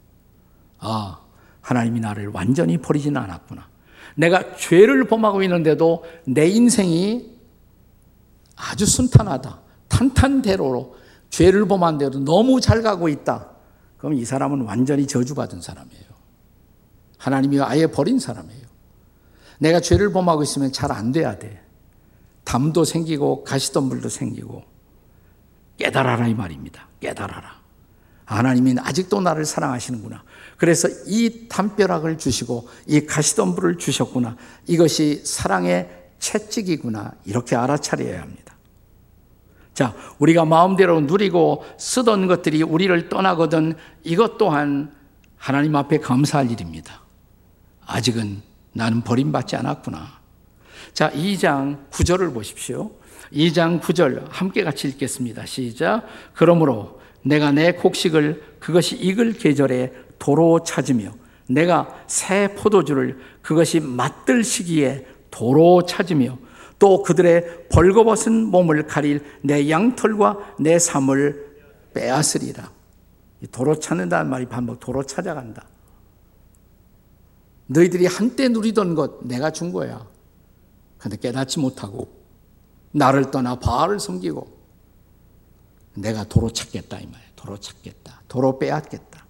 아, 0.82 1.18
하나님이 1.60 2.00
나를 2.00 2.28
완전히 2.28 2.76
버리지는 2.76 3.20
않았구나. 3.20 3.68
내가 4.16 4.56
죄를 4.56 5.04
범하고 5.04 5.42
있는데도 5.44 6.04
내 6.26 6.48
인생이 6.48 7.32
아주 8.56 8.84
순탄하다. 8.84 9.60
탄탄대로로 9.88 10.96
죄를 11.30 11.66
범한데도 11.66 12.24
너무 12.24 12.60
잘 12.60 12.82
가고 12.82 13.08
있다. 13.08 13.48
그럼 13.96 14.14
이 14.14 14.24
사람은 14.24 14.62
완전히 14.62 15.06
저주받은 15.06 15.60
사람이에요. 15.62 16.04
하나님이 17.18 17.60
아예 17.60 17.86
버린 17.86 18.18
사람이에요. 18.18 18.62
내가 19.60 19.80
죄를 19.80 20.12
범하고 20.12 20.42
있으면 20.42 20.72
잘 20.72 20.90
안 20.90 21.12
돼야 21.12 21.38
돼. 21.38 21.62
담도 22.44 22.84
생기고 22.84 23.44
가시덤불도 23.44 24.08
생기고 24.08 24.64
깨달아라 25.78 26.26
이 26.26 26.34
말입니다. 26.34 26.88
깨달아라. 27.00 27.61
하나님이 28.32 28.76
아직도 28.80 29.20
나를 29.20 29.44
사랑하시는구나. 29.44 30.22
그래서 30.56 30.88
이 31.06 31.48
담벼락을 31.48 32.18
주시고 32.18 32.68
이 32.86 33.06
가시덤불을 33.06 33.78
주셨구나. 33.78 34.36
이것이 34.66 35.22
사랑의 35.24 35.88
채찍이구나. 36.18 37.12
이렇게 37.24 37.56
알아차려야 37.56 38.22
합니다. 38.22 38.54
자, 39.74 39.94
우리가 40.18 40.44
마음대로 40.44 41.00
누리고 41.00 41.64
쓰던 41.78 42.26
것들이 42.26 42.62
우리를 42.62 43.08
떠나거든 43.08 43.74
이것 44.04 44.38
또한 44.38 44.92
하나님 45.36 45.74
앞에 45.74 45.98
감사할 45.98 46.50
일입니다. 46.50 47.00
아직은 47.86 48.42
나는 48.72 49.02
버림받지 49.02 49.56
않았구나. 49.56 50.20
자, 50.92 51.10
2장 51.10 51.88
9절을 51.90 52.32
보십시오. 52.34 52.92
2장 53.32 53.80
9절 53.80 54.26
함께 54.30 54.62
같이 54.62 54.88
읽겠습니다. 54.88 55.46
시작. 55.46 56.06
그러므로 56.34 57.00
내가 57.22 57.52
내 57.52 57.72
곡식을 57.72 58.56
그것이 58.58 58.96
익을 58.96 59.34
계절에 59.34 59.92
도로 60.18 60.62
찾으며 60.62 61.14
내가 61.48 62.04
새 62.06 62.54
포도주를 62.54 63.18
그것이 63.42 63.80
맛들 63.80 64.44
시기에 64.44 65.06
도로 65.30 65.84
찾으며 65.84 66.38
또 66.78 67.02
그들의 67.02 67.68
벌거벗은 67.68 68.46
몸을 68.46 68.86
가릴 68.86 69.20
내 69.42 69.70
양털과 69.70 70.56
내 70.58 70.78
삶을 70.78 71.52
빼앗으리라. 71.94 72.70
도로 73.50 73.78
찾는다는 73.78 74.30
말이 74.30 74.46
반복 74.46 74.80
도로 74.80 75.02
찾아간다. 75.02 75.66
너희들이 77.66 78.06
한때 78.06 78.48
누리던 78.48 78.94
것 78.94 79.24
내가 79.24 79.50
준 79.50 79.72
거야. 79.72 80.06
근데 80.98 81.16
깨닫지 81.16 81.58
못하고 81.58 82.08
나를 82.92 83.30
떠나 83.30 83.56
바알을 83.58 83.98
섬기고 83.98 84.51
내가 85.94 86.24
도로 86.24 86.50
찾겠다 86.50 86.98
이 86.98 87.06
말이야. 87.06 87.28
도로 87.36 87.56
찾겠다. 87.58 88.22
도로 88.28 88.58
빼앗겠다. 88.58 89.26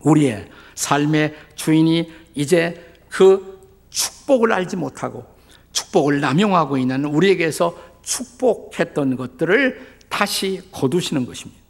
우리의 0.00 0.50
삶의 0.74 1.34
주인이 1.54 2.12
이제 2.34 2.94
그 3.08 3.54
축복을 3.90 4.52
알지 4.52 4.76
못하고 4.76 5.24
축복을 5.72 6.20
남용하고 6.20 6.78
있는 6.78 7.04
우리에게서 7.04 7.76
축복했던 8.02 9.16
것들을 9.16 9.98
다시 10.08 10.62
거두시는 10.72 11.26
것입니다. 11.26 11.62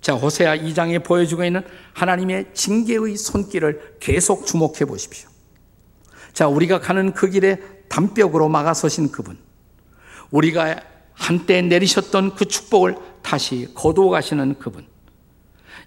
자, 0.00 0.14
호세아 0.14 0.56
2장에 0.56 1.02
보여주고 1.04 1.44
있는 1.44 1.62
하나님의 1.94 2.54
징계의 2.54 3.16
손길을 3.16 3.96
계속 4.00 4.46
주목해 4.46 4.84
보십시오. 4.86 5.28
자, 6.32 6.48
우리가 6.48 6.80
가는 6.80 7.12
그 7.12 7.28
길에 7.28 7.60
담벽으로 7.88 8.48
막아서신 8.48 9.10
그분. 9.10 9.38
우리가 10.30 10.80
한때 11.16 11.62
내리셨던 11.62 12.34
그 12.34 12.44
축복을 12.44 12.96
다시 13.22 13.68
거두어 13.74 14.10
가시는 14.10 14.58
그분. 14.58 14.86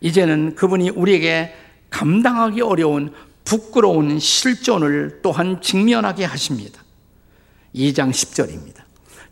이제는 0.02 0.56
그분이 0.56 0.90
우리에게 0.90 1.56
감당하기 1.90 2.62
어려운 2.62 3.14
부끄러운 3.46 4.20
실존을 4.20 5.20
또한 5.22 5.62
직면하게 5.62 6.26
하십니다. 6.26 6.84
2장 7.76 8.12
10절입니다. 8.12 8.82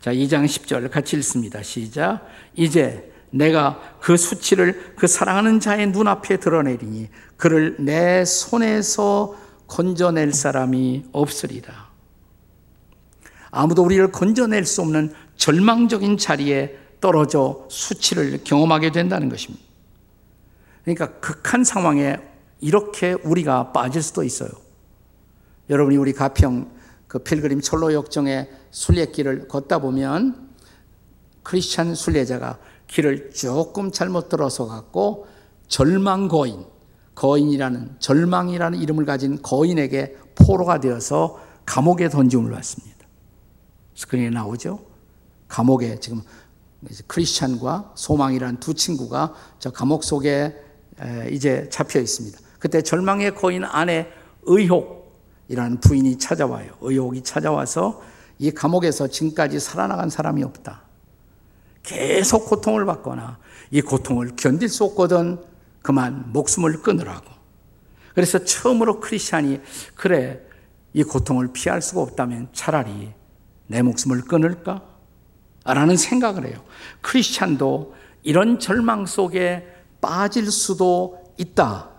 자, 0.00 0.12
2장 0.12 0.44
10절 0.44 0.90
같이 0.90 1.16
읽습니다. 1.16 1.62
시작. 1.62 2.26
이제 2.54 3.12
내가 3.30 3.80
그 4.00 4.16
수치를 4.16 4.94
그 4.96 5.06
사랑하는 5.06 5.60
자의 5.60 5.88
눈앞에 5.88 6.38
드러내리니 6.38 7.08
그를 7.36 7.76
내 7.78 8.24
손에서 8.24 9.36
건져낼 9.66 10.32
사람이 10.32 11.04
없으리라. 11.12 11.88
아무도 13.50 13.82
우리를 13.82 14.10
건져낼 14.12 14.64
수 14.64 14.80
없는 14.82 15.12
절망적인 15.38 16.18
자리에 16.18 16.76
떨어져 17.00 17.64
수치를 17.70 18.40
경험하게 18.44 18.92
된다는 18.92 19.28
것입니다. 19.28 19.64
그러니까 20.82 21.18
극한 21.20 21.64
상황에 21.64 22.18
이렇게 22.60 23.12
우리가 23.12 23.72
빠질 23.72 24.02
수도 24.02 24.24
있어요. 24.24 24.50
여러분이 25.70 25.96
우리 25.96 26.12
가평 26.12 26.70
그 27.06 27.20
필그림 27.20 27.60
철로 27.60 27.94
역정의 27.94 28.50
순례길을 28.70 29.48
걷다 29.48 29.78
보면 29.78 30.48
크리스찬 31.42 31.94
순례자가 31.94 32.58
길을 32.88 33.30
조금 33.30 33.92
잘못 33.92 34.28
들어서 34.28 34.66
갖고 34.66 35.26
절망 35.68 36.28
거인, 36.28 36.64
거인이라는 37.14 37.96
절망이라는 38.00 38.78
이름을 38.78 39.04
가진 39.04 39.40
거인에게 39.40 40.16
포로가 40.34 40.80
되어서 40.80 41.40
감옥에 41.64 42.08
던짐을 42.08 42.50
받습니다. 42.50 43.06
스크린에 43.94 44.30
나오죠? 44.30 44.87
감옥에 45.48 45.98
지금 45.98 46.22
크리스찬과 47.06 47.92
소망이라는 47.94 48.60
두 48.60 48.74
친구가 48.74 49.34
저 49.58 49.70
감옥 49.70 50.04
속에 50.04 50.54
이제 51.30 51.68
잡혀 51.70 51.98
있습니다. 52.00 52.38
그때 52.58 52.82
절망의 52.82 53.34
거인 53.34 53.64
안에 53.64 54.08
의혹이라는 54.42 55.80
부인이 55.80 56.18
찾아와요. 56.18 56.72
의혹이 56.80 57.22
찾아와서 57.22 58.02
이 58.38 58.50
감옥에서 58.50 59.08
지금까지 59.08 59.58
살아나간 59.58 60.10
사람이 60.10 60.44
없다. 60.44 60.82
계속 61.82 62.46
고통을 62.46 62.84
받거나 62.84 63.38
이 63.70 63.80
고통을 63.80 64.36
견딜 64.36 64.68
수 64.68 64.84
없거든 64.84 65.42
그만 65.82 66.32
목숨을 66.32 66.82
끊으라고. 66.82 67.26
그래서 68.14 68.44
처음으로 68.44 69.00
크리스찬이 69.00 69.60
그래 69.94 70.40
이 70.92 71.02
고통을 71.04 71.52
피할 71.52 71.80
수가 71.80 72.00
없다면 72.02 72.48
차라리 72.52 73.12
내 73.66 73.82
목숨을 73.82 74.22
끊을까? 74.22 74.82
라는 75.74 75.96
생각을 75.96 76.46
해요. 76.46 76.64
크리스찬도 77.00 77.94
이런 78.22 78.58
절망 78.58 79.06
속에 79.06 79.66
빠질 80.00 80.50
수도 80.50 81.22
있다. 81.36 81.90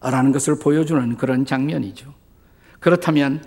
라는 0.00 0.32
것을 0.32 0.58
보여주는 0.58 1.16
그런 1.16 1.44
장면이죠. 1.44 2.14
그렇다면 2.78 3.44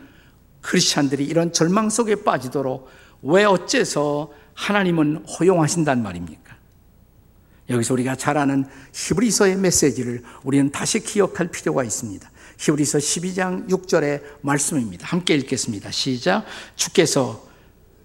크리스찬들이 0.61 1.25
이런 1.25 1.51
절망 1.51 1.89
속에 1.89 2.23
빠지도록 2.23 2.89
왜 3.23 3.43
어째서 3.43 4.31
하나님은 4.53 5.25
허용하신단 5.25 6.03
말입니까? 6.03 6.53
여기서 7.69 7.93
우리가 7.93 8.15
잘 8.15 8.37
아는 8.37 8.65
히브리서의 8.93 9.55
메시지를 9.57 10.23
우리는 10.43 10.71
다시 10.71 10.99
기억할 10.99 11.47
필요가 11.47 11.83
있습니다. 11.83 12.29
히브리서 12.59 12.97
12장 12.99 13.69
6절의 13.69 14.21
말씀입니다. 14.41 15.07
함께 15.07 15.35
읽겠습니다. 15.35 15.89
시작. 15.91 16.45
주께서 16.75 17.52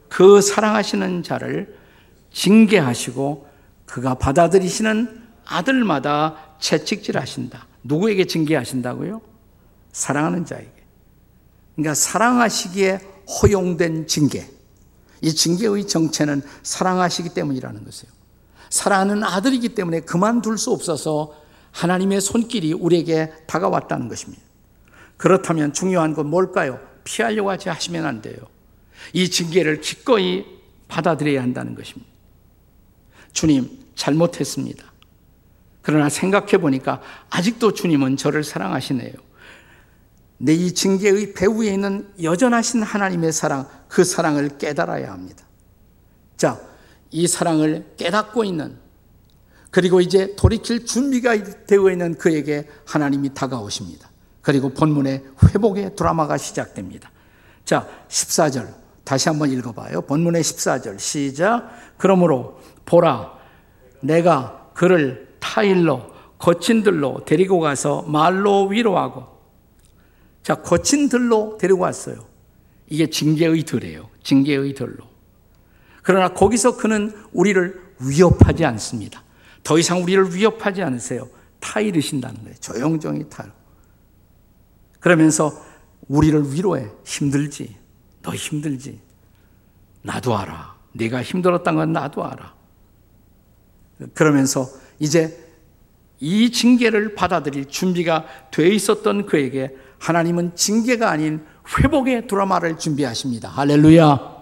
그 0.09 0.41
사랑하시는 0.41 1.23
자를 1.23 1.77
징계하시고 2.33 3.49
그가 3.87 4.15
받아들이시는 4.15 5.23
아들마다 5.47 6.57
채찍질 6.61 7.19
하신다. 7.19 7.67
누구에게 7.83 8.27
징계하신다고요? 8.27 9.21
사랑하는 9.93 10.45
자에게. 10.45 10.73
그러니까 11.75 11.95
사랑하시기에 11.95 13.01
허용된 13.43 14.07
징계. 14.07 14.49
이 15.21 15.35
징계의 15.35 15.87
정체는 15.87 16.43
사랑하시기 16.63 17.31
때문이라는 17.31 17.85
것이에요. 17.85 18.13
사랑하는 18.71 19.25
아들이기 19.25 19.71
때문에 19.71 20.01
그만둘 20.01 20.59
수 20.59 20.71
없어서 20.71 21.35
하나님의 21.73 22.21
손길이 22.21 22.73
우리에게 22.73 23.33
다가왔다는 23.47 24.09
것입니다. 24.09 24.43
그렇다면 25.17 25.73
중요한 25.73 26.15
건 26.15 26.29
뭘까요? 26.29 26.79
피하려고 27.05 27.51
하지 27.51 27.69
하시면 27.69 28.05
안 28.05 28.23
돼요. 28.23 28.37
이 29.13 29.31
징계를 29.31 29.81
기꺼이 29.81 30.45
받아들여야 30.89 31.43
한다는 31.43 31.75
것입니다. 31.75 32.11
주님, 33.33 33.87
잘못했습니다. 33.95 34.85
그러나 35.83 36.09
생각해 36.09 36.59
보니까 36.59 37.01
아직도 37.31 37.73
주님은 37.73 38.17
저를 38.17 38.45
사랑하시네요. 38.45 39.29
내 40.39 40.55
이 40.55 40.73
징계의 40.73 41.35
배후에 41.35 41.75
있는 41.75 42.09
여전하신 42.23 42.83
하나님의 42.83 43.33
사랑, 43.33 43.69
그 43.89 44.05
사랑을 44.05 44.57
깨달아야 44.59 45.13
합니다. 45.13 45.45
자, 46.37 46.61
이 47.11 47.27
사랑을 47.27 47.95
깨닫고 47.97 48.45
있는 48.45 48.79
그리고 49.71 50.01
이제 50.01 50.35
돌이킬 50.37 50.87
준비가 50.87 51.37
되어 51.67 51.91
있는 51.91 52.15
그에게 52.15 52.69
하나님이 52.87 53.35
다가오십니다. 53.35 54.09
그리고 54.41 54.71
본문의 54.71 55.25
회복의 55.45 55.97
드라마가 55.97 56.39
시작됩니다. 56.39 57.11
자, 57.65 57.87
14절. 58.09 58.75
다시 59.09 59.31
한번 59.31 59.51
읽어봐요. 59.51 60.03
본문의 60.03 60.43
14절. 60.43 60.99
시작. 60.99 61.71
그러므로 61.97 62.61
보라, 62.85 63.33
내가 64.03 64.71
그를 64.75 65.35
타일로, 65.39 66.13
거친 66.37 66.83
들로 66.83 67.25
데리고 67.25 67.59
가서 67.59 68.03
말로 68.03 68.67
위로하고. 68.67 69.27
자, 70.43 70.57
거친 70.57 71.09
들로 71.09 71.57
데리고 71.59 71.85
왔어요. 71.85 72.27
이게 72.87 73.09
징계의 73.09 73.63
들이에요. 73.63 74.11
징계의 74.25 74.75
들로. 74.75 75.07
그러나 76.03 76.35
거기서 76.35 76.77
그는 76.77 77.17
우리를 77.33 77.81
위협하지 78.01 78.67
않습니다. 78.67 79.23
더 79.63 79.79
이상 79.79 80.03
우리를 80.03 80.35
위협하지 80.35 80.83
않으세요. 80.83 81.31
타이르신다는 81.61 82.43
거예요. 82.43 82.57
조용조용히 82.61 83.31
타요. 83.31 83.51
그러면서 85.01 85.51
우리를 86.09 86.53
위로해. 86.53 86.89
힘들지. 87.07 87.88
너 88.29 88.35
힘들지. 88.35 89.01
나도 90.03 90.37
알아. 90.37 90.77
네가 90.93 91.23
힘들었던 91.23 91.77
건 91.77 91.93
나도 91.95 92.23
알아. 92.23 92.55
그러면서 94.13 94.69
이제 94.99 95.45
이 96.21 96.53
징계를 96.53 97.15
받아들일 97.15 97.67
준비가 97.67 98.27
돼 98.51 98.69
있었던 98.69 99.25
그에게 99.25 99.75
하나님은 99.99 100.57
징계가 100.57 101.11
아닌 101.11 101.43
회복의 101.79 102.27
드라마를 102.27 102.77
준비하십니다. 102.79 103.49
할렐루야. 103.49 104.37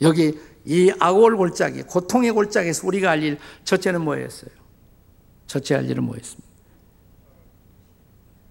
여기 0.00 0.36
이 0.64 0.92
악월 0.98 1.36
골짜기, 1.36 1.82
고통의 1.84 2.32
골짜기에서 2.32 2.88
우리가 2.88 3.10
할 3.10 3.22
일, 3.22 3.38
첫째는 3.62 4.00
뭐였어요? 4.02 4.50
첫째 5.46 5.76
할 5.76 5.88
일은 5.88 6.02
뭐였습니까? 6.02 6.53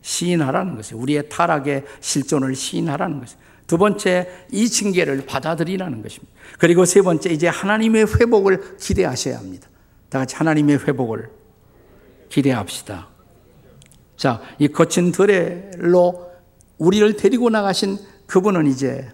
시인하라는 0.04 0.76
것이에요. 0.76 1.02
우리의 1.02 1.30
타락의 1.30 1.86
실존을 2.02 2.56
시인하라는 2.56 3.20
것이에요. 3.20 3.42
두 3.66 3.78
번째, 3.78 4.46
이 4.52 4.70
징계를 4.70 5.26
받아들이라는 5.26 6.04
것입니다. 6.04 6.32
그리고 6.60 6.86
세 6.86 7.02
번째, 7.02 7.32
이제 7.32 7.48
하나님의 7.48 8.06
회복을 8.20 8.78
기대하셔야 8.78 9.40
합니다. 9.40 9.68
다 10.10 10.20
같이 10.20 10.36
하나님의 10.36 10.80
회복을 10.80 11.30
기대합시다. 12.30 13.08
자, 14.18 14.42
이 14.60 14.68
거친 14.68 15.12
들레로 15.12 16.32
우리를 16.78 17.16
데리고 17.16 17.50
나가신 17.50 17.98
그분은 18.28 18.68
이제 18.68 19.10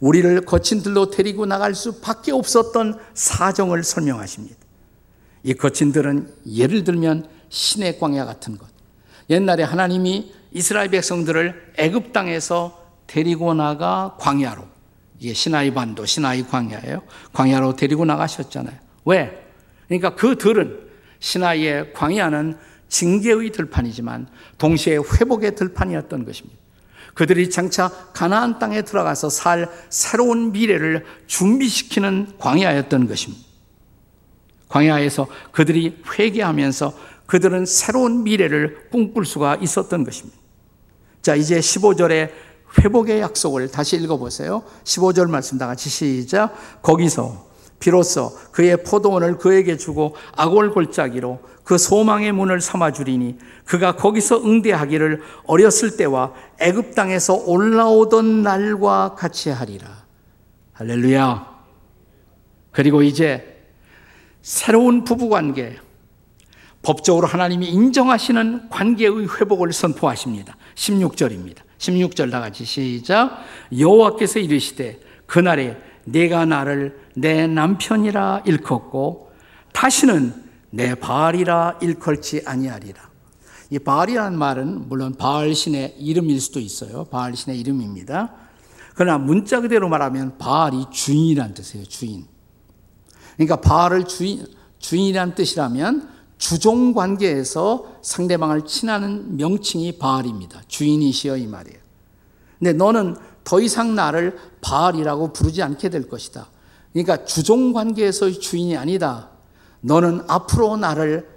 우리를 0.00 0.40
거친 0.46 0.82
들로 0.82 1.10
데리고 1.10 1.44
나갈 1.44 1.74
수밖에 1.74 2.32
없었던 2.32 2.98
사정을 3.12 3.82
설명하십니다. 3.82 4.56
이 5.42 5.54
거친 5.54 5.92
들은 5.92 6.32
예를 6.46 6.84
들면 6.84 7.28
신의 7.48 7.98
광야 7.98 8.24
같은 8.24 8.56
것. 8.56 8.68
옛날에 9.30 9.62
하나님이 9.62 10.32
이스라엘 10.52 10.90
백성들을 10.90 11.74
애굽 11.78 12.12
땅에서 12.12 12.78
데리고 13.06 13.54
나가 13.54 14.16
광야로 14.18 14.66
이게 15.20 15.32
시나이 15.32 15.72
반도 15.72 16.04
시나이 16.04 16.42
광야예요. 16.42 17.02
광야로 17.32 17.76
데리고 17.76 18.04
나가셨잖아요. 18.04 18.76
왜? 19.04 19.46
그러니까 19.86 20.14
그 20.14 20.36
들은 20.36 20.80
시나이의 21.20 21.92
광야는 21.92 22.56
징계의 22.88 23.50
들판이지만 23.52 24.26
동시에 24.58 24.96
회복의 24.96 25.54
들판이었던 25.54 26.24
것입니다. 26.24 26.58
그들이 27.14 27.50
장차 27.50 27.88
가나안 28.12 28.58
땅에 28.58 28.82
들어가서 28.82 29.30
살 29.30 29.68
새로운 29.90 30.52
미래를 30.52 31.04
준비시키는 31.26 32.38
광야였던 32.38 33.08
것입니다. 33.08 33.44
광야에서 34.68 35.26
그들이 35.50 36.02
회개하면서 36.18 36.94
그들은 37.30 37.64
새로운 37.64 38.24
미래를 38.24 38.88
꿈꿀 38.90 39.24
수가 39.24 39.54
있었던 39.60 40.02
것입니다. 40.02 40.36
자, 41.22 41.36
이제 41.36 41.60
15절에 41.60 42.28
회복의 42.80 43.20
약속을 43.20 43.70
다시 43.70 43.96
읽어보세요. 43.98 44.64
15절 44.82 45.30
말씀 45.30 45.56
다 45.56 45.68
같이 45.68 45.88
시작. 45.88 46.82
거기서 46.82 47.46
비로소 47.78 48.36
그의 48.50 48.82
포도원을 48.82 49.38
그에게 49.38 49.76
주고 49.76 50.16
악월 50.36 50.72
골짜기로 50.72 51.38
그 51.62 51.78
소망의 51.78 52.32
문을 52.32 52.60
삼아 52.60 52.90
주리니 52.90 53.38
그가 53.64 53.94
거기서 53.94 54.44
응대하기를 54.44 55.22
어렸을 55.46 55.96
때와 55.96 56.32
애굽 56.58 56.96
땅에서 56.96 57.34
올라오던 57.46 58.42
날과 58.42 59.14
같이 59.16 59.50
하리라. 59.50 59.86
할렐루야. 60.72 61.46
그리고 62.72 63.02
이제 63.02 63.68
새로운 64.42 65.04
부부 65.04 65.28
관계 65.28 65.76
법적으로 66.82 67.26
하나님이 67.26 67.68
인정하시는 67.68 68.70
관계의 68.70 69.28
회복을 69.28 69.72
선포하십니다. 69.72 70.56
16절입니다. 70.74 71.58
16절 71.78 72.30
다 72.30 72.40
같이 72.40 72.64
시작. 72.64 73.38
여호와께서 73.76 74.38
이르시되 74.38 75.00
그날에 75.26 75.76
내가 76.04 76.44
나를 76.44 76.98
내 77.14 77.46
남편이라 77.46 78.42
일컫고 78.46 79.30
다시는 79.72 80.34
내 80.70 80.94
바알이라 80.94 81.78
일컬지 81.82 82.42
아니하리라. 82.46 83.10
이 83.70 83.78
바알이라는 83.78 84.38
말은 84.38 84.88
물론 84.88 85.14
바알 85.14 85.54
신의 85.54 85.96
이름일 85.98 86.40
수도 86.40 86.60
있어요. 86.60 87.04
바알 87.04 87.36
신의 87.36 87.58
이름입니다. 87.60 88.34
그러나 88.94 89.18
문자 89.18 89.60
그대로 89.60 89.88
말하면 89.88 90.38
바알이 90.38 90.86
주인이란 90.90 91.54
뜻이에요. 91.54 91.86
주인. 91.86 92.26
그러니까 93.36 93.56
바알을 93.60 94.04
주인 94.04 94.46
주인이란 94.78 95.34
뜻이라면 95.34 96.08
주종 96.40 96.94
관계에서 96.94 97.98
상대방을 98.02 98.64
친하는 98.64 99.36
명칭이 99.36 99.98
바알입니다. 99.98 100.62
주인이시여 100.68 101.36
이 101.36 101.46
말이에요. 101.46 101.78
근데 102.58 102.72
너는 102.72 103.14
더 103.44 103.60
이상 103.60 103.94
나를 103.94 104.38
바알이라고 104.62 105.34
부르지 105.34 105.62
않게 105.62 105.90
될 105.90 106.08
것이다. 106.08 106.48
그러니까 106.94 107.26
주종 107.26 107.74
관계에서의 107.74 108.40
주인이 108.40 108.74
아니다. 108.76 109.28
너는 109.82 110.22
앞으로 110.28 110.78
나를 110.78 111.28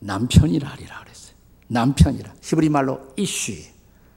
남편이라 0.00 0.68
하리라 0.68 1.00
그랬어요. 1.04 1.34
남편이라. 1.68 2.34
히브리 2.42 2.68
말로 2.68 3.00
이쉬. 3.16 3.70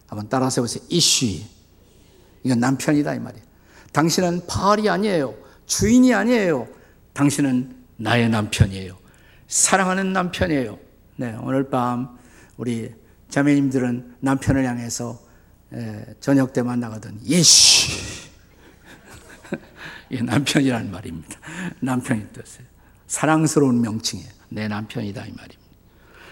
한번 0.07 0.27
따라서 0.27 0.61
해보세요. 0.61 0.83
이쉬. 0.89 1.45
이건 2.43 2.59
남편이다 2.59 3.13
이 3.13 3.19
말이에요. 3.19 3.45
당신은 3.91 4.47
바알이 4.47 4.89
아니에요. 4.89 5.35
주인이 5.67 6.15
아니에요. 6.15 6.67
당신은 7.13 7.75
나의 7.97 8.29
남편이에요. 8.29 9.02
사랑하는 9.53 10.13
남편이에요. 10.13 10.79
네, 11.17 11.37
오늘 11.39 11.69
밤 11.69 12.17
우리 12.57 12.91
자매님들은 13.29 14.15
남편을 14.19 14.65
향해서 14.65 15.19
저녁 16.19 16.53
때 16.53 16.63
만나거든. 16.63 17.19
예시. 17.23 18.31
이 20.09 20.23
남편이라는 20.23 20.89
말입니다. 20.89 21.39
남편이 21.81 22.29
뜻이에요. 22.33 22.67
사랑스러운 23.05 23.79
명칭이에요. 23.81 24.31
내 24.49 24.67
남편이다 24.67 25.21
이 25.21 25.31
말입니다. 25.31 25.61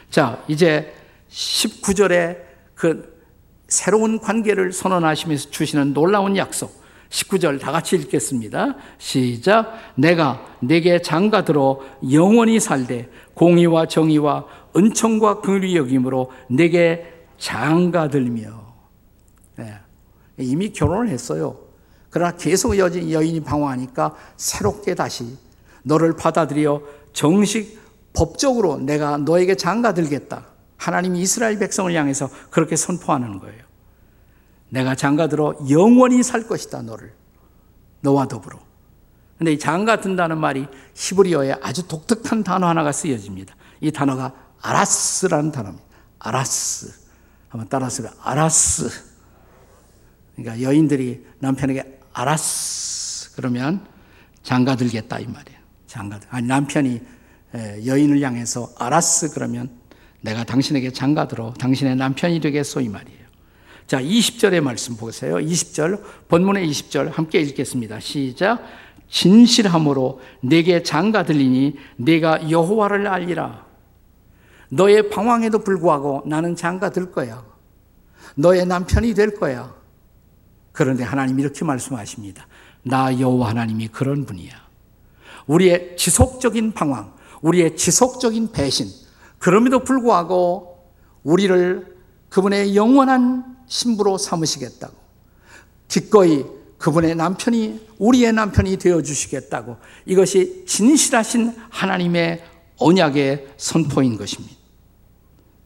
자, 0.10 0.44
이제 0.48 0.92
19절에 1.30 2.40
그 2.74 3.24
새로운 3.68 4.20
관계를 4.20 4.74
선언하시면서 4.74 5.52
주시는 5.52 5.94
놀라운 5.94 6.36
약속. 6.38 6.81
19절 7.12 7.60
다 7.60 7.72
같이 7.72 7.98
읽겠습니다. 7.98 8.76
시작. 8.98 9.74
내가 9.96 10.46
내게 10.60 11.02
장가 11.02 11.44
들어 11.44 11.80
영원히 12.12 12.60
살되 12.60 13.10
공의와 13.34 13.88
정의와 13.88 14.46
은총과 14.76 15.42
긍휼이 15.42 15.76
여김으로 15.76 16.32
내게 16.48 17.14
장가 17.38 18.10
들며 18.10 18.74
네. 19.58 19.74
이미 20.38 20.72
결혼을 20.72 21.10
했어요. 21.10 21.58
그러나 22.10 22.36
계속 22.36 22.78
여인이 22.78 23.42
방황하니까 23.42 24.16
새롭게 24.38 24.96
다시 24.96 25.38
너를 25.84 26.16
받아들여 26.16 26.82
정식 27.14 27.80
법적으로 28.14 28.78
내가 28.78 29.18
너에게 29.18 29.56
장가 29.56 29.94
들겠다. 29.94 30.46
하나님이 30.78 31.20
이스라엘 31.22 31.60
백성을 31.60 31.94
향해서 31.94 32.30
그렇게 32.50 32.76
선포하는 32.76 33.40
거예요. 33.40 33.71
내가 34.72 34.96
장가들어 34.96 35.56
영원히 35.70 36.24
살 36.24 36.48
것이다, 36.48 36.82
너를. 36.82 37.14
너와 38.02 38.28
더불어. 38.28 38.60
근데 39.38 39.54
이 39.54 39.60
장가 39.60 40.02
든다는 40.02 40.38
말이 40.38 40.68
히브리어에 40.96 41.58
아주 41.62 41.88
독특한 41.88 42.44
단어 42.44 42.68
하나가 42.68 42.92
쓰여집니다. 42.92 43.56
이 43.82 43.92
단어가 43.92 44.34
아라스라는 44.62 45.52
단어입니다. 45.52 45.86
아라스. 46.20 46.94
한번 47.50 47.68
따라서 47.70 48.04
아라스. 48.22 48.90
그러니까 50.36 50.62
여인들이 50.62 51.26
남편에게 51.40 52.00
알았어 52.14 53.32
그러면 53.36 53.86
장가 54.44 54.76
들겠다 54.76 55.20
이 55.20 55.26
말이에요. 55.26 55.60
장가 55.88 56.20
아니 56.30 56.48
남편이 56.48 57.02
여인을 57.86 58.22
향해서 58.22 58.72
알았어 58.78 59.34
그러면 59.34 59.70
내가 60.22 60.44
당신에게 60.44 60.92
장가 60.92 61.28
들어 61.28 61.54
당신의 61.54 61.96
남편이 61.96 62.40
되겠소 62.40 62.82
이 62.82 62.90
말이에요. 62.90 63.21
자, 63.92 64.02
20절의 64.02 64.62
말씀 64.62 64.96
보세요. 64.96 65.36
20절 65.36 66.02
본문의 66.30 66.66
20절 66.66 67.12
함께 67.12 67.42
읽겠습니다. 67.42 68.00
시작. 68.00 68.64
진실함으로 69.10 70.22
내게 70.40 70.82
장가 70.82 71.24
들리니 71.24 71.76
내가 71.98 72.50
여호와를 72.50 73.06
알리라. 73.06 73.66
너의 74.70 75.10
방황에도 75.10 75.60
불구하고 75.60 76.24
나는 76.26 76.56
장가 76.56 76.92
들 76.92 77.12
거야. 77.12 77.44
너의 78.36 78.66
남편이 78.66 79.14
될 79.14 79.36
거야. 79.36 79.76
그런데 80.72 81.04
하나님 81.04 81.38
이렇게 81.42 81.66
말씀하십니다. 81.66 82.48
나 82.84 83.20
여호와 83.20 83.50
하나님이 83.50 83.90
그런 83.90 84.26
분이야. 84.26 84.54
우리의 85.48 85.98
지속적인 85.98 86.72
방황, 86.72 87.14
우리의 87.42 87.76
지속적인 87.76 88.54
배신, 88.54 88.88
그럼에도 89.38 89.80
불구하고 89.80 90.80
우리를 91.24 91.94
그분의 92.30 92.78
영원한 92.78 93.52
신부로 93.72 94.18
삼으시겠다고. 94.18 94.94
기꺼이 95.88 96.44
그분의 96.78 97.16
남편이 97.16 97.88
우리의 98.00 98.34
남편이 98.34 98.78
되어 98.78 99.02
주시겠다고. 99.02 99.78
이것이 100.06 100.66
진실하신 100.68 101.54
하나님의 101.70 102.44
언약의 102.78 103.48
선포인 103.56 104.18
것입니다. 104.18 104.54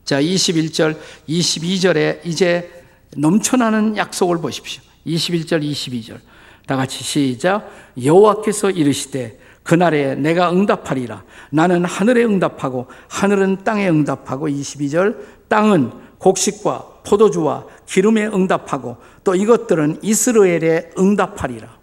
자, 0.04 0.22
21절, 0.22 1.00
22절에 1.28 2.20
이제 2.26 2.70
넘쳐나는 3.18 3.98
약속을 3.98 4.38
보십시오. 4.38 4.84
21절, 5.08 5.64
22절. 5.64 6.20
다 6.68 6.76
같이 6.76 7.04
시작. 7.04 7.72
여호와께서 8.04 8.70
이르시되 8.70 9.40
그날에 9.64 10.14
내가 10.14 10.52
응답하리라. 10.52 11.24
나는 11.50 11.86
하늘에 11.86 12.24
응답하고 12.24 12.88
하늘은 13.08 13.64
땅에 13.64 13.90
응답하고 13.90 14.48
22절 14.48 15.48
땅은 15.48 16.05
곡식과 16.18 17.02
포도주와 17.06 17.66
기름에 17.86 18.26
응답하고 18.28 18.98
또 19.24 19.36
이것들은 19.36 20.00
이스라엘에 20.02 20.92
응답하리라. 20.98 21.78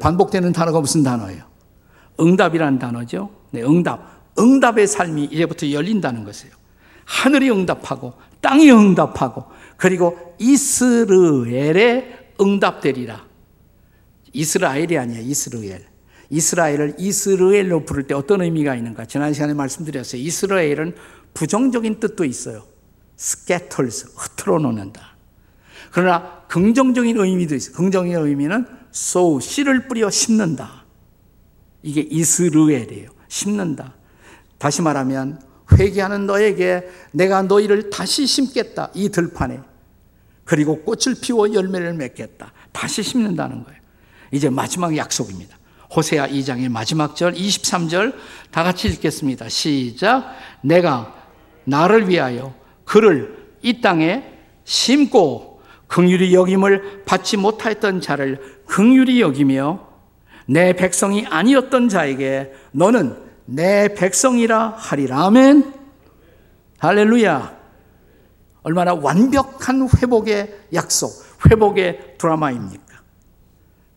반복되는 0.00 0.52
단어가 0.52 0.80
무슨 0.80 1.02
단어예요? 1.02 1.44
응답이라는 2.20 2.78
단어죠. 2.78 3.30
네, 3.50 3.62
응답. 3.62 4.18
응답의 4.38 4.86
삶이 4.86 5.24
이제부터 5.24 5.70
열린다는 5.70 6.24
것이에요. 6.24 6.54
하늘이 7.04 7.50
응답하고 7.50 8.14
땅이 8.40 8.70
응답하고 8.70 9.44
그리고 9.76 10.34
이스라엘에 10.38 12.32
응답되리라. 12.40 13.24
이스라엘이 14.32 14.98
아니야, 14.98 15.20
이스라엘. 15.20 15.86
이스라엘을 16.30 16.96
이스라엘로 16.98 17.84
부를 17.84 18.06
때 18.06 18.14
어떤 18.14 18.42
의미가 18.42 18.74
있는가? 18.74 19.06
지난 19.06 19.32
시간에 19.32 19.54
말씀드렸어요. 19.54 20.20
이스라엘은 20.20 20.94
부정적인 21.32 22.00
뜻도 22.00 22.24
있어요. 22.24 22.64
Scatters, 23.18 24.06
흩어 24.16 24.58
놓는다. 24.58 25.16
그러나 25.90 26.42
긍정적인 26.48 27.18
의미도 27.18 27.54
있어요. 27.54 27.74
긍정적인 27.74 28.26
의미는 28.26 28.66
sow, 28.94 29.40
씨를 29.40 29.88
뿌려 29.88 30.10
심는다. 30.10 30.84
이게 31.82 32.00
이스라엘이에요. 32.00 33.10
심는다. 33.28 33.94
다시 34.58 34.82
말하면 34.82 35.40
회개하는 35.72 36.26
너에게 36.26 36.88
내가 37.12 37.42
너희를 37.42 37.90
다시 37.90 38.26
심겠다. 38.26 38.90
이 38.94 39.10
들판에. 39.10 39.60
그리고 40.44 40.82
꽃을 40.82 41.16
피워 41.20 41.52
열매를 41.52 41.94
맺겠다. 41.94 42.52
다시 42.72 43.02
심는다는 43.02 43.64
거예요. 43.64 43.78
이제 44.32 44.48
마지막 44.48 44.96
약속입니다. 44.96 45.56
호세아 45.94 46.28
2장의 46.28 46.68
마지막 46.70 47.16
절 47.16 47.34
23절 47.34 48.14
다 48.50 48.62
같이 48.62 48.88
읽겠습니다. 48.88 49.48
시작. 49.48 50.34
내가 50.62 51.14
나를 51.64 52.08
위하여 52.08 52.54
그를 52.88 53.36
이 53.60 53.82
땅에 53.82 54.24
심고 54.64 55.60
긍휼히 55.88 56.34
여김을 56.34 57.04
받지 57.04 57.36
못하였던 57.36 58.00
자를 58.00 58.62
긍휼히 58.66 59.20
여기며 59.20 59.86
내 60.46 60.72
백성이 60.72 61.26
아니었던 61.26 61.90
자에게 61.90 62.52
너는 62.72 63.14
내 63.44 63.94
백성이라 63.94 64.70
하리라. 64.78 65.26
아멘. 65.26 65.74
할렐루야. 66.78 67.58
얼마나 68.62 68.94
완벽한 68.94 69.86
회복의 69.98 70.58
약속, 70.72 71.10
회복의 71.50 72.16
드라마입니까? 72.16 73.02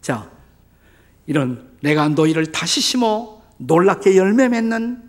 자, 0.01 0.29
이런 1.25 1.71
내가 1.81 2.09
너희를 2.09 2.51
다시 2.51 2.81
심어 2.81 3.41
놀랍게 3.57 4.17
열매 4.17 4.49
맺는 4.49 5.01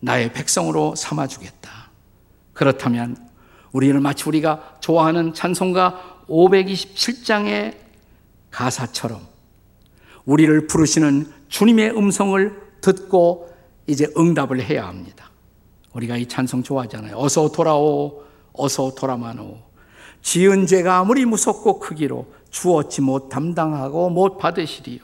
나의 0.00 0.32
백성으로 0.32 0.94
삼아주겠다. 0.94 1.57
그렇다면 2.58 3.16
우리는 3.70 4.02
마치 4.02 4.24
우리가 4.28 4.78
좋아하는 4.80 5.32
찬송가 5.32 6.24
527장의 6.28 7.76
가사처럼 8.50 9.20
우리를 10.24 10.66
부르시는 10.66 11.32
주님의 11.48 11.96
음성을 11.96 12.60
듣고 12.80 13.48
이제 13.86 14.12
응답을 14.18 14.60
해야 14.60 14.88
합니다. 14.88 15.30
우리가 15.92 16.16
이 16.16 16.26
찬송 16.26 16.64
좋아하잖아요. 16.64 17.16
어서 17.16 17.48
돌아오, 17.48 18.24
어서 18.52 18.92
돌아마노. 18.92 19.56
지은 20.22 20.66
죄가 20.66 20.98
아무리 20.98 21.24
무섭고 21.26 21.78
크기로 21.78 22.26
주었지 22.50 23.02
못 23.02 23.28
담당하고 23.28 24.10
못 24.10 24.36
받으시리요. 24.36 24.98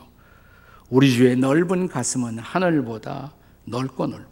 우리 0.91 1.13
주의 1.13 1.37
넓은 1.37 1.87
가슴은 1.87 2.41
하늘보다 2.41 3.33
넓고 3.65 4.09
넓어. 4.09 4.27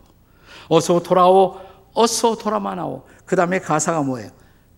어서 0.68 1.00
돌아오, 1.00 1.60
어서 1.94 2.36
돌아마나오. 2.36 3.02
그 3.24 3.36
다음에 3.36 3.58
가사가 3.58 4.02
뭐예요? 4.02 4.30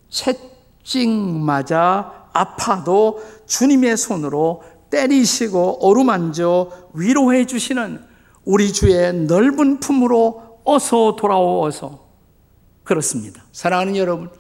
채찍 0.08 1.08
맞아 1.08 2.28
아파도 2.32 3.22
주님의 3.46 3.96
손으로 3.96 4.62
때리시고 4.90 5.78
어루만져 5.80 6.70
위로해 6.94 7.46
주시는 7.46 8.04
우리 8.44 8.72
주의 8.72 9.12
넓은 9.12 9.80
품으로 9.80 10.60
어서 10.64 11.16
돌아오 11.16 11.64
어서 11.64 12.04
그렇습니다. 12.84 13.42
사랑하는 13.52 13.96
여러분, 13.96 14.30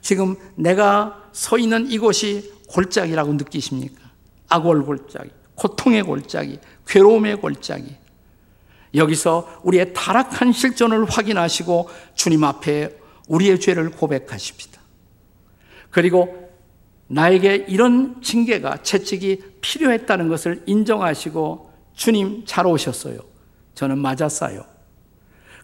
지금 0.00 0.36
내가 0.54 1.22
서 1.32 1.58
있는 1.58 1.90
이곳이 1.90 2.52
골짜기라고 2.68 3.34
느끼십니까? 3.34 4.00
악월 4.48 4.84
골짜기, 4.84 5.30
고통의 5.54 6.02
골짜기, 6.04 6.60
괴로움의 6.86 7.40
골짜기. 7.40 7.96
여기서 8.94 9.60
우리의 9.64 9.92
타락한 9.94 10.52
실존을 10.52 11.04
확인하시고 11.04 11.88
주님 12.14 12.44
앞에 12.44 12.96
우리의 13.28 13.60
죄를 13.60 13.90
고백하십니다. 13.90 14.80
그리고 15.90 16.48
나에게 17.08 17.66
이런 17.68 18.20
징계가 18.22 18.82
채찍이 18.82 19.42
필요했다는 19.60 20.28
것을 20.28 20.62
인정하시고 20.66 21.72
주님 21.94 22.44
잘 22.46 22.66
오셨어요. 22.66 23.18
저는 23.74 23.98
맞았어요. 23.98 24.64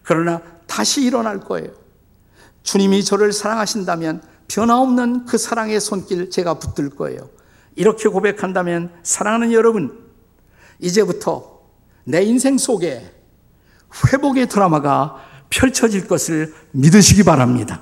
그러나 0.03 0.41
다시 0.67 1.03
일어날 1.03 1.39
거예요. 1.39 1.69
주님이 2.63 3.03
저를 3.03 3.31
사랑하신다면 3.31 4.21
변화없는 4.47 5.25
그 5.25 5.37
사랑의 5.37 5.79
손길 5.79 6.29
제가 6.29 6.55
붙들 6.55 6.89
거예요. 6.89 7.29
이렇게 7.75 8.09
고백한다면 8.09 8.91
사랑하는 9.03 9.51
여러분, 9.51 10.05
이제부터 10.79 11.61
내 12.05 12.23
인생 12.23 12.57
속에 12.57 13.14
회복의 14.11 14.47
드라마가 14.47 15.15
펼쳐질 15.49 16.07
것을 16.07 16.53
믿으시기 16.71 17.23
바랍니다. 17.23 17.81